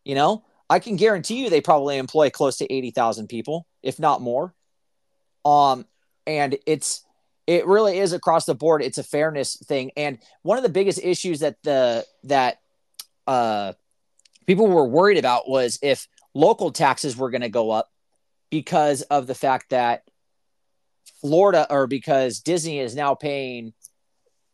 You 0.05 0.17
know, 0.17 0.45
I 0.69 0.81
can 0.81 0.97
guarantee 0.97 1.45
you 1.45 1.49
they 1.49 1.61
probably 1.61 1.97
employ 1.97 2.29
close 2.29 2.57
to 2.57 2.71
eighty 2.73 2.91
thousand 2.91 3.29
people, 3.29 3.69
if 3.85 4.01
not 4.01 4.21
more. 4.21 4.53
Um, 5.45 5.87
and 6.27 6.59
it's 6.67 7.05
it 7.47 7.67
really 7.69 7.99
is 7.99 8.13
across 8.13 8.47
the 8.47 8.55
board. 8.57 8.83
It's 8.83 8.99
a 8.99 9.05
fairness 9.05 9.57
thing, 9.65 9.93
and 9.97 10.19
one 10.43 10.59
of 10.59 10.65
the 10.65 10.71
biggest 10.71 10.99
issues 11.01 11.39
that 11.39 11.63
the 11.63 12.05
that 12.25 12.59
uh, 13.29 13.75
people 14.45 14.67
were 14.67 14.89
worried 14.89 15.19
about 15.19 15.49
was 15.49 15.79
if 15.83 16.09
local 16.35 16.73
taxes 16.73 17.17
were 17.17 17.31
going 17.31 17.43
to 17.43 17.49
go 17.49 17.71
up 17.71 17.93
because 18.51 19.03
of 19.03 19.29
the 19.29 19.37
fact 19.37 19.71
that 19.71 20.03
Florida 21.21 21.65
or 21.71 21.87
because 21.87 22.41
Disney 22.41 22.81
is 22.81 22.97
now 22.97 23.15
paying 23.15 23.73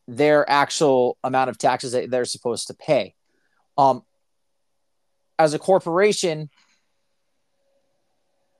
their 0.09 0.49
actual 0.49 1.17
amount 1.23 1.51
of 1.51 1.57
taxes 1.57 1.91
that 1.91 2.09
they're 2.09 2.25
supposed 2.25 2.67
to 2.67 2.73
pay. 2.73 3.13
Um, 3.77 4.03
as 5.37 5.53
a 5.53 5.59
corporation, 5.59 6.49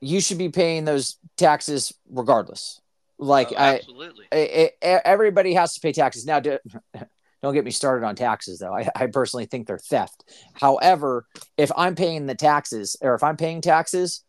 you 0.00 0.20
should 0.20 0.38
be 0.38 0.48
paying 0.48 0.84
those 0.84 1.18
taxes 1.36 1.92
regardless. 2.08 2.80
Like 3.18 3.48
Oh, 3.52 3.56
I, 3.56 3.74
absolutely. 3.74 4.26
I, 4.32 4.70
everybody 4.80 5.52
has 5.54 5.74
to 5.74 5.80
pay 5.80 5.92
taxes 5.92 6.24
now. 6.24 6.40
Do, 6.40 6.58
don't 7.42 7.54
get 7.54 7.64
me 7.64 7.72
started 7.72 8.06
on 8.06 8.14
taxes, 8.14 8.60
though. 8.60 8.74
I, 8.74 8.88
I 8.94 9.06
personally 9.08 9.46
think 9.46 9.66
they're 9.66 9.78
theft. 9.78 10.24
However, 10.54 11.26
if 11.58 11.72
I'm 11.76 11.96
paying 11.96 12.26
the 12.26 12.34
taxes, 12.34 12.96
or 13.02 13.14
if 13.14 13.22
I'm 13.22 13.36
paying 13.36 13.60
taxes, 13.60 14.24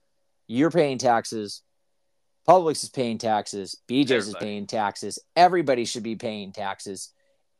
you're 0.47 0.71
paying 0.71 0.97
taxes. 0.97 1.61
Publix 2.48 2.83
is 2.83 2.89
paying 2.89 3.17
taxes. 3.17 3.77
BJ's 3.88 4.27
is 4.29 4.36
paying 4.36 4.65
taxes. 4.67 5.19
Everybody 5.36 5.86
should 5.86 6.03
be 6.03 6.15
paying 6.15 6.51
taxes. 6.51 7.10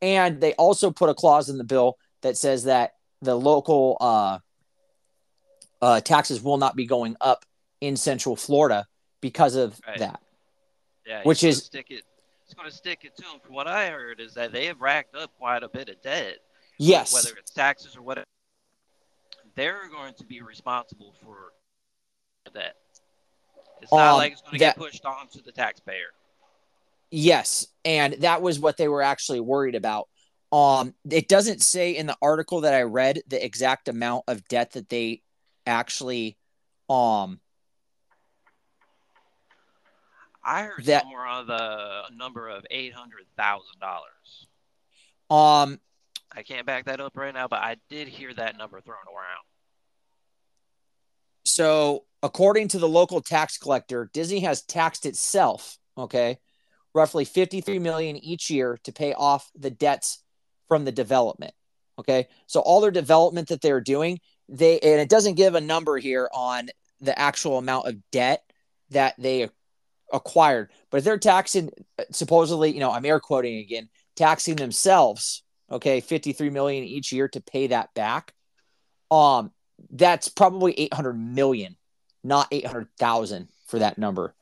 And 0.00 0.40
they 0.40 0.54
also 0.54 0.90
put 0.90 1.08
a 1.08 1.14
clause 1.14 1.48
in 1.48 1.56
the 1.58 1.64
bill 1.64 1.96
that 2.22 2.36
says 2.36 2.64
that 2.64 2.94
the 3.20 3.34
local 3.36 3.96
uh, 4.00 4.38
uh, 5.80 6.00
taxes 6.00 6.42
will 6.42 6.56
not 6.58 6.74
be 6.74 6.86
going 6.86 7.16
up 7.20 7.44
in 7.80 7.96
Central 7.96 8.34
Florida 8.36 8.86
because 9.20 9.54
of 9.54 9.80
Right. 9.86 9.98
that. 9.98 10.20
Yeah, 11.06 11.22
which 11.22 11.44
is- 11.44 11.64
stick 11.64 11.90
it. 11.90 12.04
It's 12.44 12.54
going 12.54 12.68
to 12.70 12.76
stick 12.76 13.04
it 13.04 13.16
to 13.16 13.22
them. 13.22 13.40
From 13.40 13.54
what 13.54 13.66
I 13.66 13.88
heard, 13.88 14.20
is 14.20 14.34
that 14.34 14.52
they 14.52 14.66
have 14.66 14.80
racked 14.80 15.14
up 15.16 15.32
quite 15.38 15.62
a 15.62 15.68
bit 15.68 15.88
of 15.88 16.02
debt. 16.02 16.38
Yes. 16.78 17.14
Whether 17.14 17.38
it's 17.38 17.50
taxes 17.50 17.96
or 17.96 18.02
whatever, 18.02 18.26
they're 19.54 19.88
going 19.88 20.12
to 20.14 20.24
be 20.24 20.42
responsible 20.42 21.14
for 21.24 21.54
that. 22.52 22.76
It's 23.82 23.92
not 23.92 24.12
Um, 24.12 24.18
like 24.18 24.32
it's 24.32 24.40
going 24.42 24.52
to 24.52 24.58
get 24.58 24.76
pushed 24.76 25.04
on 25.04 25.28
to 25.28 25.42
the 25.42 25.52
taxpayer. 25.52 26.12
Yes, 27.10 27.66
and 27.84 28.14
that 28.20 28.40
was 28.40 28.58
what 28.58 28.76
they 28.78 28.88
were 28.88 29.02
actually 29.02 29.40
worried 29.40 29.74
about. 29.74 30.08
Um, 30.50 30.94
it 31.10 31.28
doesn't 31.28 31.62
say 31.62 31.92
in 31.96 32.06
the 32.06 32.16
article 32.22 32.62
that 32.62 32.74
I 32.74 32.82
read 32.82 33.22
the 33.26 33.44
exact 33.44 33.88
amount 33.88 34.24
of 34.28 34.46
debt 34.48 34.72
that 34.72 34.88
they 34.88 35.22
actually, 35.66 36.36
um, 36.88 37.40
I 40.44 40.64
heard 40.64 40.84
that- 40.86 41.02
somewhere 41.02 41.24
on 41.26 41.46
the 41.46 42.04
number 42.14 42.48
of 42.48 42.66
eight 42.70 42.92
hundred 42.92 43.26
thousand 43.36 43.78
dollars. 43.80 44.46
um, 45.30 45.80
I 46.34 46.42
can't 46.42 46.66
back 46.66 46.86
that 46.86 47.00
up 47.00 47.16
right 47.16 47.32
now, 47.34 47.46
but 47.48 47.60
I 47.60 47.76
did 47.88 48.08
hear 48.08 48.32
that 48.34 48.56
number 48.56 48.80
thrown 48.80 48.96
around. 49.06 49.44
So 51.52 52.04
according 52.22 52.68
to 52.68 52.78
the 52.78 52.88
local 52.88 53.20
tax 53.20 53.58
collector, 53.58 54.08
Disney 54.14 54.40
has 54.40 54.62
taxed 54.62 55.04
itself, 55.04 55.76
okay, 55.98 56.38
roughly 56.94 57.26
53 57.26 57.78
million 57.78 58.16
each 58.16 58.48
year 58.48 58.78
to 58.84 58.92
pay 58.92 59.12
off 59.12 59.50
the 59.54 59.70
debts 59.70 60.22
from 60.68 60.86
the 60.86 60.92
development. 60.92 61.52
Okay. 61.98 62.28
So 62.46 62.60
all 62.60 62.80
their 62.80 62.90
development 62.90 63.48
that 63.48 63.60
they're 63.60 63.82
doing, 63.82 64.18
they 64.48 64.80
and 64.80 64.98
it 64.98 65.10
doesn't 65.10 65.34
give 65.34 65.54
a 65.54 65.60
number 65.60 65.98
here 65.98 66.30
on 66.32 66.68
the 67.02 67.18
actual 67.18 67.58
amount 67.58 67.86
of 67.86 67.96
debt 68.10 68.42
that 68.90 69.14
they 69.18 69.50
acquired, 70.10 70.70
but 70.90 70.98
if 70.98 71.04
they're 71.04 71.18
taxing 71.18 71.70
supposedly, 72.12 72.72
you 72.72 72.80
know, 72.80 72.90
I'm 72.90 73.04
air 73.04 73.20
quoting 73.20 73.58
again, 73.58 73.90
taxing 74.16 74.56
themselves, 74.56 75.42
okay, 75.70 76.00
53 76.00 76.48
million 76.48 76.84
each 76.84 77.12
year 77.12 77.28
to 77.28 77.42
pay 77.42 77.66
that 77.66 77.92
back. 77.94 78.32
Um, 79.10 79.52
that's 79.90 80.28
probably 80.28 80.78
800 80.78 81.14
million, 81.14 81.76
not 82.22 82.48
800,000 82.50 83.48
for 83.66 83.78
that 83.78 83.98
number. 83.98 84.34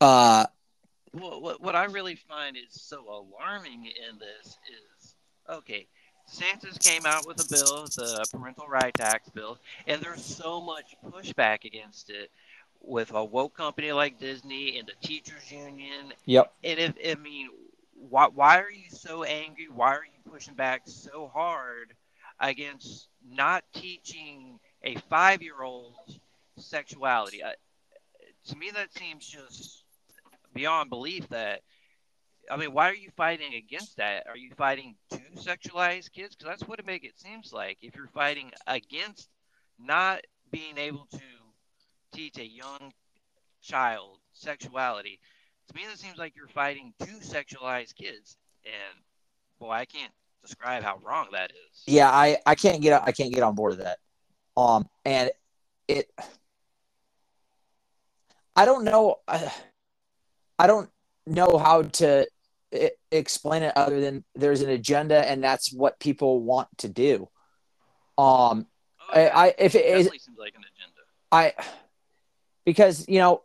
Uh, 0.00 0.46
What, 1.12 1.42
what, 1.42 1.60
what 1.62 1.74
I 1.76 1.84
really 1.84 2.16
find 2.16 2.56
is 2.56 2.64
so 2.70 3.04
alarming 3.08 3.86
in 3.86 4.18
this 4.18 4.58
is 4.68 5.14
okay, 5.48 5.86
DeSantis 6.28 6.78
came 6.82 7.06
out 7.06 7.26
with 7.26 7.40
a 7.40 7.48
bill, 7.48 7.84
the 7.84 8.26
parental 8.32 8.66
rights 8.66 9.00
act 9.00 9.32
bill, 9.34 9.58
and 9.86 10.00
there's 10.02 10.24
so 10.24 10.60
much 10.60 10.96
pushback 11.06 11.64
against 11.64 12.10
it 12.10 12.30
with 12.80 13.12
a 13.12 13.24
woke 13.24 13.56
company 13.56 13.92
like 13.92 14.18
Disney 14.18 14.78
and 14.78 14.86
the 14.88 15.06
teachers 15.06 15.50
union. 15.50 16.12
yep. 16.24 16.52
And 16.64 16.78
if 16.78 16.94
I 17.06 17.20
mean, 17.20 17.48
why 17.94 18.26
why 18.26 18.58
are 18.60 18.70
you 18.70 18.90
so 18.90 19.22
angry? 19.22 19.68
Why 19.72 19.94
are 19.94 20.04
you 20.04 20.30
pushing 20.30 20.54
back 20.54 20.82
so 20.84 21.30
hard 21.32 21.94
against 22.40 23.08
not 23.26 23.64
teaching 23.74 24.58
a 24.82 24.96
five 25.10 25.42
year 25.42 25.62
old 25.62 25.94
sexuality? 26.58 27.42
I, 27.44 27.54
to 28.48 28.56
me, 28.56 28.70
that 28.72 28.92
seems 28.94 29.26
just 29.26 29.84
beyond 30.54 30.90
belief. 30.90 31.28
That 31.28 31.62
I 32.50 32.56
mean, 32.56 32.72
why 32.72 32.90
are 32.90 32.94
you 32.94 33.10
fighting 33.16 33.54
against 33.54 33.96
that? 33.96 34.26
Are 34.28 34.36
you 34.36 34.50
fighting 34.56 34.96
to 35.10 35.18
sexualize 35.36 36.10
kids? 36.10 36.36
Because 36.36 36.48
that's 36.48 36.68
what 36.68 36.78
it 36.78 36.86
make 36.86 37.04
it 37.04 37.18
seems 37.18 37.52
like. 37.52 37.78
If 37.82 37.96
you're 37.96 38.08
fighting 38.08 38.52
against 38.66 39.28
not 39.78 40.20
being 40.50 40.78
able 40.78 41.06
to 41.12 41.20
teach 42.12 42.38
a 42.38 42.46
young 42.46 42.92
child 43.62 44.18
sexuality, 44.32 45.18
to 45.68 45.74
me 45.74 45.82
that 45.88 45.98
seems 45.98 46.18
like 46.18 46.36
you're 46.36 46.48
fighting 46.48 46.92
to 47.00 47.06
sexualize 47.06 47.94
kids. 47.94 48.36
And 48.64 49.00
boy, 49.58 49.70
I 49.70 49.84
can't 49.84 50.12
describe 50.46 50.82
how 50.82 50.98
wrong 51.02 51.26
that 51.32 51.50
is. 51.50 51.82
Yeah, 51.86 52.10
I 52.10 52.38
I 52.46 52.54
can't 52.54 52.80
get 52.80 53.02
I 53.02 53.12
can't 53.12 53.32
get 53.32 53.42
on 53.42 53.54
board 53.54 53.76
with 53.76 53.84
that. 53.84 53.98
Um, 54.56 54.88
and 55.04 55.30
it, 55.88 56.10
I 58.54 58.64
don't 58.64 58.84
know, 58.84 59.16
I, 59.28 59.52
I 60.58 60.66
don't 60.66 60.88
know 61.26 61.58
how 61.58 61.82
to 61.82 62.26
i 62.74 62.90
explain 63.12 63.62
it 63.62 63.72
other 63.76 64.00
than 64.00 64.24
there's 64.34 64.60
an 64.60 64.70
agenda 64.70 65.28
and 65.28 65.42
that's 65.42 65.72
what 65.72 66.00
people 66.00 66.42
want 66.42 66.68
to 66.78 66.88
do. 66.88 67.28
Um, 68.18 68.66
Oh, 69.08 69.20
I, 69.20 69.28
I 69.28 69.54
if 69.58 69.74
it 69.74 69.84
it 69.84 69.86
is 69.86 69.96
definitely 69.98 70.18
seems 70.18 70.38
like 70.38 70.54
an 70.56 70.62
agenda. 70.62 71.00
I 71.30 71.54
because 72.64 73.08
you 73.08 73.18
know 73.18 73.42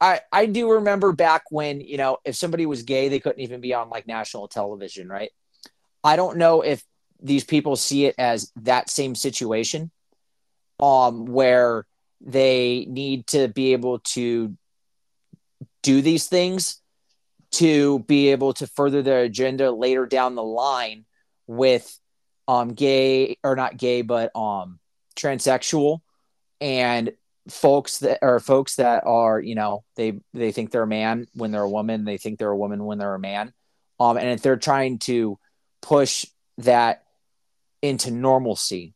I 0.00 0.20
I 0.32 0.46
do 0.46 0.70
remember 0.70 1.12
back 1.12 1.42
when 1.50 1.80
you 1.80 1.96
know 1.96 2.18
if 2.24 2.36
somebody 2.36 2.66
was 2.66 2.82
gay 2.82 3.08
they 3.08 3.20
couldn't 3.20 3.40
even 3.40 3.60
be 3.60 3.74
on 3.74 3.90
like 3.90 4.06
national 4.06 4.48
television 4.48 5.08
right 5.08 5.30
I 6.02 6.16
don't 6.16 6.38
know 6.38 6.62
if 6.62 6.82
these 7.20 7.44
people 7.44 7.76
see 7.76 8.06
it 8.06 8.14
as 8.18 8.50
that 8.56 8.88
same 8.88 9.14
situation 9.14 9.90
um 10.80 11.26
where 11.26 11.86
they 12.22 12.86
need 12.88 13.26
to 13.26 13.48
be 13.48 13.72
able 13.72 13.98
to 14.00 14.56
do 15.82 16.00
these 16.00 16.26
things 16.26 16.80
to 17.50 17.98
be 18.00 18.28
able 18.28 18.54
to 18.54 18.66
further 18.66 19.02
their 19.02 19.22
agenda 19.22 19.70
later 19.70 20.06
down 20.06 20.34
the 20.34 20.42
line 20.42 21.04
with 21.46 21.98
um 22.48 22.72
gay 22.72 23.36
or 23.44 23.54
not 23.56 23.76
gay 23.76 24.00
but 24.00 24.34
um 24.34 24.78
transsexual 25.16 26.00
and 26.60 27.12
folks 27.48 27.98
that 27.98 28.18
are 28.22 28.38
folks 28.40 28.76
that 28.76 29.04
are 29.06 29.40
you 29.40 29.54
know 29.54 29.84
they 29.96 30.20
they 30.34 30.52
think 30.52 30.70
they're 30.70 30.82
a 30.82 30.86
man 30.86 31.26
when 31.34 31.50
they're 31.50 31.62
a 31.62 31.68
woman 31.68 32.04
they 32.04 32.18
think 32.18 32.38
they're 32.38 32.50
a 32.50 32.56
woman 32.56 32.84
when 32.84 32.98
they're 32.98 33.14
a 33.14 33.18
man. 33.18 33.52
Um 33.98 34.16
and 34.16 34.28
if 34.28 34.42
they're 34.42 34.56
trying 34.56 34.98
to 35.00 35.38
push 35.80 36.26
that 36.58 37.04
into 37.82 38.10
normalcy 38.10 38.94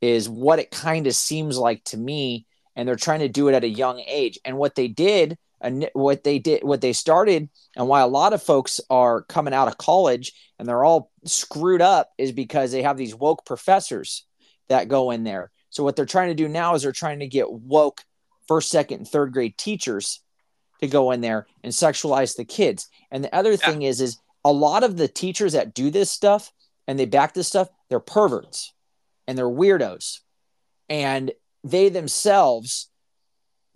is 0.00 0.28
what 0.28 0.58
it 0.58 0.70
kind 0.70 1.06
of 1.06 1.14
seems 1.14 1.58
like 1.58 1.82
to 1.84 1.96
me 1.96 2.46
and 2.74 2.88
they're 2.88 2.96
trying 2.96 3.20
to 3.20 3.28
do 3.28 3.48
it 3.48 3.54
at 3.54 3.64
a 3.64 3.68
young 3.68 4.00
age. 4.06 4.38
And 4.44 4.56
what 4.56 4.74
they 4.74 4.88
did 4.88 5.36
and 5.60 5.88
what 5.92 6.24
they 6.24 6.38
did 6.38 6.64
what 6.64 6.80
they 6.80 6.92
started 6.92 7.48
and 7.76 7.86
why 7.86 8.00
a 8.00 8.06
lot 8.06 8.32
of 8.32 8.42
folks 8.42 8.80
are 8.90 9.22
coming 9.22 9.54
out 9.54 9.68
of 9.68 9.78
college 9.78 10.32
and 10.58 10.68
they're 10.68 10.84
all 10.84 11.10
screwed 11.24 11.80
up 11.80 12.10
is 12.18 12.32
because 12.32 12.72
they 12.72 12.82
have 12.82 12.96
these 12.96 13.14
woke 13.14 13.46
professors 13.46 14.26
that 14.68 14.88
go 14.88 15.10
in 15.10 15.22
there. 15.24 15.50
So 15.70 15.84
what 15.84 15.96
they're 15.96 16.04
trying 16.04 16.28
to 16.28 16.34
do 16.34 16.48
now 16.48 16.74
is 16.74 16.82
they're 16.82 16.92
trying 16.92 17.20
to 17.20 17.28
get 17.28 17.50
woke 17.50 18.02
first 18.48 18.70
second 18.70 18.98
and 18.98 19.08
third 19.08 19.32
grade 19.32 19.56
teachers 19.56 20.20
to 20.80 20.88
go 20.88 21.12
in 21.12 21.20
there 21.20 21.46
and 21.62 21.72
sexualize 21.72 22.36
the 22.36 22.44
kids. 22.44 22.88
And 23.10 23.22
the 23.22 23.34
other 23.34 23.56
thing 23.56 23.82
is 23.82 24.00
is 24.00 24.18
a 24.44 24.52
lot 24.52 24.82
of 24.82 24.96
the 24.96 25.08
teachers 25.08 25.52
that 25.52 25.74
do 25.74 25.90
this 25.90 26.10
stuff 26.10 26.52
and 26.86 26.98
they 26.98 27.06
back 27.06 27.34
this 27.34 27.48
stuff 27.48 27.68
they're 27.88 28.00
perverts 28.00 28.72
and 29.26 29.36
they're 29.36 29.46
weirdos. 29.46 30.20
And 30.88 31.32
they 31.64 31.88
themselves 31.88 32.90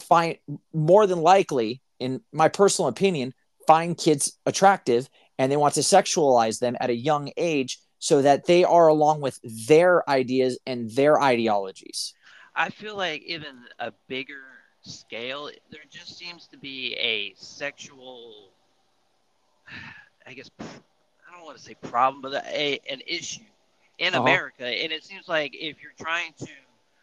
find 0.01 0.39
more 0.73 1.07
than 1.07 1.21
likely 1.21 1.81
in 1.99 2.21
my 2.33 2.49
personal 2.49 2.89
opinion 2.89 3.33
find 3.67 3.97
kids 3.97 4.39
attractive 4.47 5.09
and 5.39 5.51
they 5.51 5.57
want 5.57 5.75
to 5.75 5.81
sexualize 5.81 6.59
them 6.59 6.77
at 6.81 6.91
a 6.91 6.95
young 6.95 7.31
age 7.37 7.79
so 7.99 8.23
that 8.23 8.47
they 8.47 8.65
are 8.65 8.89
along 8.89 9.21
with 9.21 9.39
their 9.67 10.09
ideas 10.09 10.59
and 10.67 10.91
their 10.91 11.21
ideologies. 11.21 12.15
I 12.55 12.71
feel 12.71 12.97
like 12.97 13.23
even 13.23 13.57
a 13.79 13.93
bigger 14.09 14.45
scale, 14.83 15.51
there 15.71 15.81
just 15.91 16.17
seems 16.17 16.47
to 16.49 16.57
be 16.57 16.95
a 16.95 17.35
sexual, 17.37 18.51
I 20.27 20.35
guess, 20.35 20.51
I 20.61 20.65
don't 21.37 21.45
want 21.45 21.57
to 21.57 21.63
say 21.63 21.75
problem, 21.75 22.23
but 22.23 22.45
a, 22.47 22.81
an 22.91 23.01
issue 23.07 23.43
in 23.99 24.15
Uh-huh. 24.15 24.23
America. 24.23 24.67
And 24.67 24.93
it 24.93 25.05
seems 25.05 25.29
like 25.29 25.55
if 25.55 25.77
you're 25.83 25.93
trying 25.99 26.33
to 26.41 26.49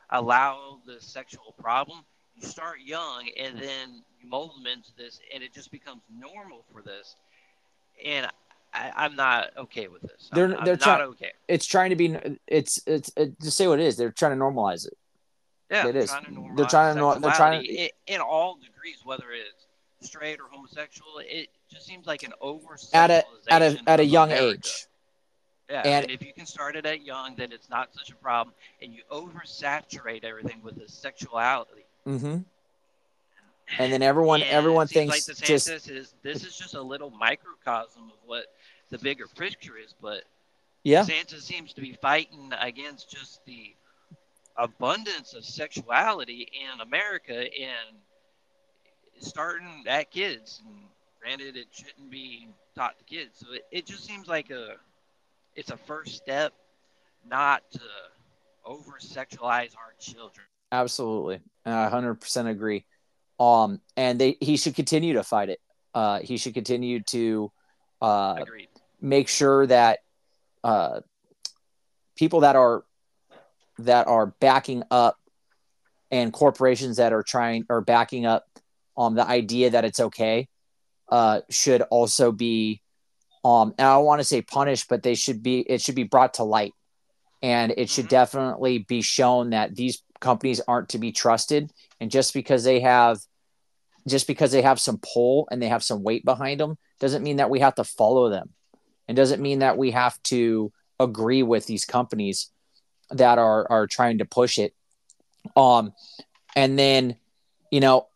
allow 0.09 0.79
the 0.85 0.99
sexual 0.99 1.53
problem, 1.61 1.99
you 2.35 2.47
start 2.47 2.79
young 2.83 3.29
and 3.39 3.57
then 3.57 4.03
you 4.21 4.27
mold 4.29 4.51
them 4.57 4.67
into 4.67 4.89
this, 4.97 5.19
and 5.33 5.43
it 5.43 5.53
just 5.53 5.71
becomes 5.71 6.01
normal 6.19 6.63
for 6.71 6.81
this. 6.81 7.15
And 8.03 8.27
I, 8.73 9.05
am 9.05 9.15
not 9.15 9.51
okay 9.57 9.87
with 9.87 10.01
this. 10.01 10.29
They're 10.33 10.45
I'm, 10.45 10.65
they're 10.65 10.73
I'm 10.73 10.79
trying, 10.79 10.99
not 10.99 11.07
okay. 11.09 11.31
It's 11.47 11.65
trying 11.65 11.91
to 11.91 11.95
be. 11.95 12.17
It's 12.47 12.81
it's 12.87 13.11
it, 13.15 13.39
just 13.39 13.55
say 13.55 13.67
what 13.67 13.79
it 13.79 13.85
is. 13.85 13.97
They're 13.97 14.11
trying 14.11 14.37
to 14.37 14.43
normalize 14.43 14.87
it. 14.87 14.97
Yeah, 15.69 15.87
it 15.87 15.95
is. 15.95 16.09
Trying 16.09 16.25
to 16.25 16.49
They're 16.55 16.65
trying 16.65 16.95
to. 16.95 17.01
normalize 17.01 17.21
They're 17.21 17.31
trying 17.31 17.63
to. 17.63 17.69
in, 17.71 17.89
in 18.07 18.21
all 18.21 18.55
degrees, 18.55 18.97
whether 19.03 19.31
it's 19.31 19.62
straight 20.03 20.39
or 20.39 20.47
homosexual. 20.49 21.19
It 21.19 21.49
just 21.71 21.85
seems 21.85 22.05
like 22.05 22.23
an 22.23 22.33
over 22.41 22.77
At 22.93 23.11
a 23.11 23.23
at 23.47 23.61
a 23.61 23.79
at 23.87 23.99
a 23.99 24.05
young 24.05 24.31
age. 24.31 24.87
Yeah, 25.69 25.81
And- 25.85 26.03
and, 26.03 26.11
if 26.11 26.25
you 26.25 26.33
can 26.33 26.45
start 26.45 26.75
it 26.75 26.85
at 26.85 27.03
young, 27.03 27.35
then 27.35 27.51
it's 27.51 27.69
not 27.69 27.93
such 27.93 28.11
a 28.11 28.15
problem, 28.15 28.53
and 28.81 28.93
you 28.93 29.01
oversaturate 29.09 30.23
everything 30.23 30.61
with 30.61 30.75
the 30.75 30.87
sexuality. 30.89 31.85
Mm-hmm. 32.05 32.39
And 33.79 33.93
then 33.93 34.01
everyone 34.01 34.43
everyone 34.43 34.87
thinks 34.87 35.27
like 35.27 35.37
just 35.37 35.69
is 35.69 36.13
this 36.21 36.43
is 36.43 36.55
just 36.55 36.73
a 36.75 36.81
little 36.81 37.09
microcosm 37.11 38.03
of 38.03 38.17
what 38.25 38.47
the 38.89 38.97
bigger 38.99 39.25
picture 39.25 39.77
is, 39.77 39.95
but 40.01 40.25
DeSantis 40.85 41.41
seems 41.41 41.71
to 41.73 41.81
be 41.81 41.93
fighting 41.93 42.51
against 42.59 43.09
just 43.09 43.43
the 43.45 43.73
abundance 44.57 45.33
of 45.33 45.45
sexuality 45.45 46.49
in 46.51 46.81
America 46.81 47.33
and 47.33 47.97
starting 49.19 49.83
at 49.87 50.11
kids. 50.11 50.61
And 50.65 50.75
granted, 51.21 51.55
it 51.55 51.67
shouldn't 51.71 52.09
be 52.09 52.47
taught 52.75 52.97
to 52.97 53.03
kids, 53.05 53.39
so 53.39 53.53
it, 53.53 53.65
it 53.71 53.85
just 53.85 54.05
seems 54.05 54.27
like 54.27 54.49
a 54.49 54.75
it's 55.55 55.71
a 55.71 55.77
first 55.77 56.15
step, 56.15 56.53
not 57.29 57.63
to 57.71 57.81
over 58.65 58.93
sexualize 58.99 59.75
our 59.75 59.93
children. 59.99 60.45
Absolutely, 60.71 61.39
I 61.65 61.89
hundred 61.89 62.15
percent 62.15 62.47
agree. 62.47 62.85
Um, 63.39 63.81
and 63.97 64.19
they 64.19 64.37
he 64.39 64.57
should 64.57 64.75
continue 64.75 65.13
to 65.13 65.23
fight 65.23 65.49
it. 65.49 65.59
Uh, 65.93 66.19
he 66.19 66.37
should 66.37 66.53
continue 66.53 67.01
to 67.03 67.51
uh, 68.01 68.35
Agreed. 68.39 68.69
make 69.01 69.27
sure 69.27 69.67
that 69.67 69.99
uh, 70.63 71.01
people 72.15 72.41
that 72.41 72.55
are 72.55 72.83
that 73.79 74.07
are 74.07 74.27
backing 74.27 74.83
up 74.91 75.19
and 76.11 76.31
corporations 76.31 76.97
that 76.97 77.11
are 77.13 77.23
trying 77.23 77.65
or 77.69 77.81
backing 77.81 78.25
up 78.25 78.45
um 78.97 79.15
the 79.15 79.25
idea 79.27 79.69
that 79.69 79.85
it's 79.85 79.99
okay 79.99 80.47
uh 81.09 81.41
should 81.49 81.81
also 81.83 82.31
be 82.31 82.81
um 83.43 83.73
and 83.77 83.87
I 83.87 83.95
don't 83.95 84.05
want 84.05 84.19
to 84.19 84.25
say 84.25 84.41
punished 84.41 84.87
but 84.89 85.03
they 85.03 85.15
should 85.15 85.43
be 85.43 85.59
it 85.61 85.81
should 85.81 85.95
be 85.95 86.03
brought 86.03 86.35
to 86.35 86.43
light. 86.43 86.73
And 87.41 87.73
it 87.75 87.89
should 87.89 88.05
Mhm. 88.05 88.09
definitely 88.09 88.77
be 88.79 89.01
shown 89.01 89.49
that 89.49 89.75
these 89.75 90.01
companies 90.21 90.61
aren't 90.65 90.89
to 90.89 90.97
be 90.97 91.11
trusted. 91.11 91.69
And 91.99 92.09
just 92.09 92.33
because 92.33 92.63
they 92.63 92.79
have 92.79 93.19
just 94.07 94.27
because 94.27 94.51
they 94.51 94.61
have 94.61 94.79
some 94.79 94.99
pull 95.13 95.47
and 95.51 95.61
they 95.61 95.67
have 95.67 95.83
some 95.83 96.03
weight 96.03 96.23
behind 96.25 96.59
them 96.59 96.77
doesn't 96.99 97.23
mean 97.23 97.37
that 97.37 97.49
we 97.49 97.59
have 97.59 97.75
to 97.75 97.83
follow 97.83 98.29
them. 98.29 98.53
And 99.07 99.15
doesn't 99.17 99.41
mean 99.41 99.59
that 99.59 99.77
we 99.77 99.91
have 99.91 100.21
to 100.23 100.71
agree 100.99 101.43
with 101.43 101.65
these 101.65 101.83
companies 101.85 102.49
that 103.11 103.37
are 103.37 103.69
are 103.69 103.87
trying 103.87 104.19
to 104.19 104.25
push 104.25 104.57
it. 104.57 104.73
Um 105.57 105.93
and 106.55 106.79
then 106.79 107.17
you 107.71 107.81
know 107.81 108.07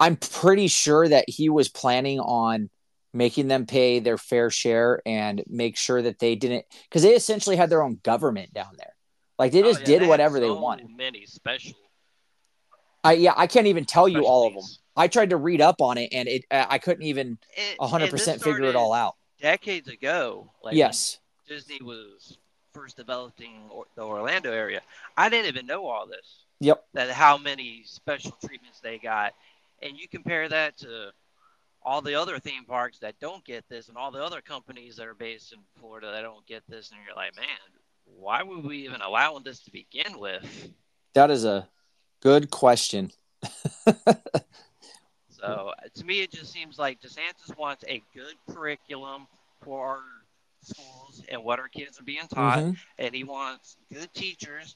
i'm 0.00 0.16
pretty 0.16 0.68
sure 0.68 1.06
that 1.08 1.24
he 1.28 1.48
was 1.48 1.68
planning 1.68 2.20
on 2.20 2.68
making 3.14 3.48
them 3.48 3.66
pay 3.66 3.98
their 4.00 4.18
fair 4.18 4.50
share 4.50 5.00
and 5.06 5.42
make 5.48 5.76
sure 5.76 6.02
that 6.02 6.18
they 6.18 6.34
didn't 6.34 6.64
because 6.88 7.02
they 7.02 7.14
essentially 7.14 7.56
had 7.56 7.70
their 7.70 7.82
own 7.82 7.98
government 8.02 8.52
down 8.52 8.74
there 8.76 8.94
like 9.38 9.52
they 9.52 9.62
Oh, 9.62 9.66
just 9.66 9.80
yeah, 9.80 9.86
did 9.86 10.00
have 10.02 10.08
whatever 10.08 10.40
they 10.40 10.50
wanted 10.50 10.88
Many 10.96 11.24
special. 11.26 11.74
i 13.02 13.12
yeah 13.14 13.34
i 13.36 13.46
can't 13.46 13.66
even 13.66 13.84
tell 13.84 14.08
you 14.08 14.24
all 14.26 14.46
of 14.46 14.54
them 14.54 14.64
i 14.96 15.08
tried 15.08 15.30
to 15.30 15.36
read 15.36 15.60
up 15.60 15.80
on 15.80 15.96
it 15.98 16.10
and 16.12 16.28
it 16.28 16.44
i 16.50 16.78
couldn't 16.78 17.04
even 17.04 17.38
100% 17.80 18.42
figure 18.42 18.64
it 18.64 18.76
all 18.76 18.92
out 18.92 19.14
Decades 19.40 19.86
ago, 19.86 20.50
like 20.64 20.74
yes 20.74 21.18
Disney 21.46 21.78
was 21.80 22.36
first 22.74 22.96
developing 22.96 23.52
or, 23.70 23.86
the 23.94 24.02
Orlando 24.02 24.52
area. 24.52 24.82
I 25.16 25.28
didn't 25.28 25.46
even 25.46 25.64
know 25.66 25.86
all 25.86 26.06
this. 26.06 26.44
Yep. 26.60 26.84
That 26.94 27.10
how 27.10 27.38
many 27.38 27.82
special 27.84 28.36
treatments 28.44 28.80
they 28.80 28.98
got, 28.98 29.32
and 29.82 29.96
you 29.98 30.08
compare 30.08 30.48
that 30.48 30.76
to 30.78 31.12
all 31.82 32.02
the 32.02 32.14
other 32.14 32.38
theme 32.38 32.64
parks 32.64 32.98
that 32.98 33.18
don't 33.20 33.44
get 33.44 33.64
this, 33.68 33.88
and 33.88 33.96
all 33.96 34.10
the 34.10 34.22
other 34.22 34.40
companies 34.40 34.96
that 34.96 35.06
are 35.06 35.14
based 35.14 35.52
in 35.52 35.58
Florida 35.78 36.10
that 36.10 36.22
don't 36.22 36.46
get 36.46 36.62
this, 36.68 36.90
and 36.90 37.00
you're 37.06 37.14
like, 37.16 37.34
man, 37.36 37.46
why 38.04 38.42
would 38.42 38.64
we 38.64 38.78
even 38.84 39.00
allow 39.00 39.38
this 39.38 39.60
to 39.60 39.70
begin 39.70 40.18
with? 40.18 40.70
that 41.14 41.30
is 41.30 41.44
a 41.44 41.66
good 42.20 42.50
question 42.50 43.10
So 45.30 45.72
to 45.94 46.04
me, 46.04 46.20
it 46.22 46.32
just 46.32 46.52
seems 46.52 46.78
like 46.78 47.00
DeSantis 47.00 47.56
wants 47.56 47.84
a 47.86 48.02
good 48.14 48.34
curriculum 48.50 49.26
for 49.62 49.86
our 49.86 50.02
schools 50.62 51.22
and 51.28 51.44
what 51.44 51.60
our 51.60 51.68
kids 51.68 52.00
are 52.00 52.04
being 52.04 52.26
taught. 52.28 52.58
Mhm. 52.58 52.76
and 52.98 53.14
he 53.14 53.22
wants 53.24 53.76
good 53.92 54.12
teachers 54.14 54.74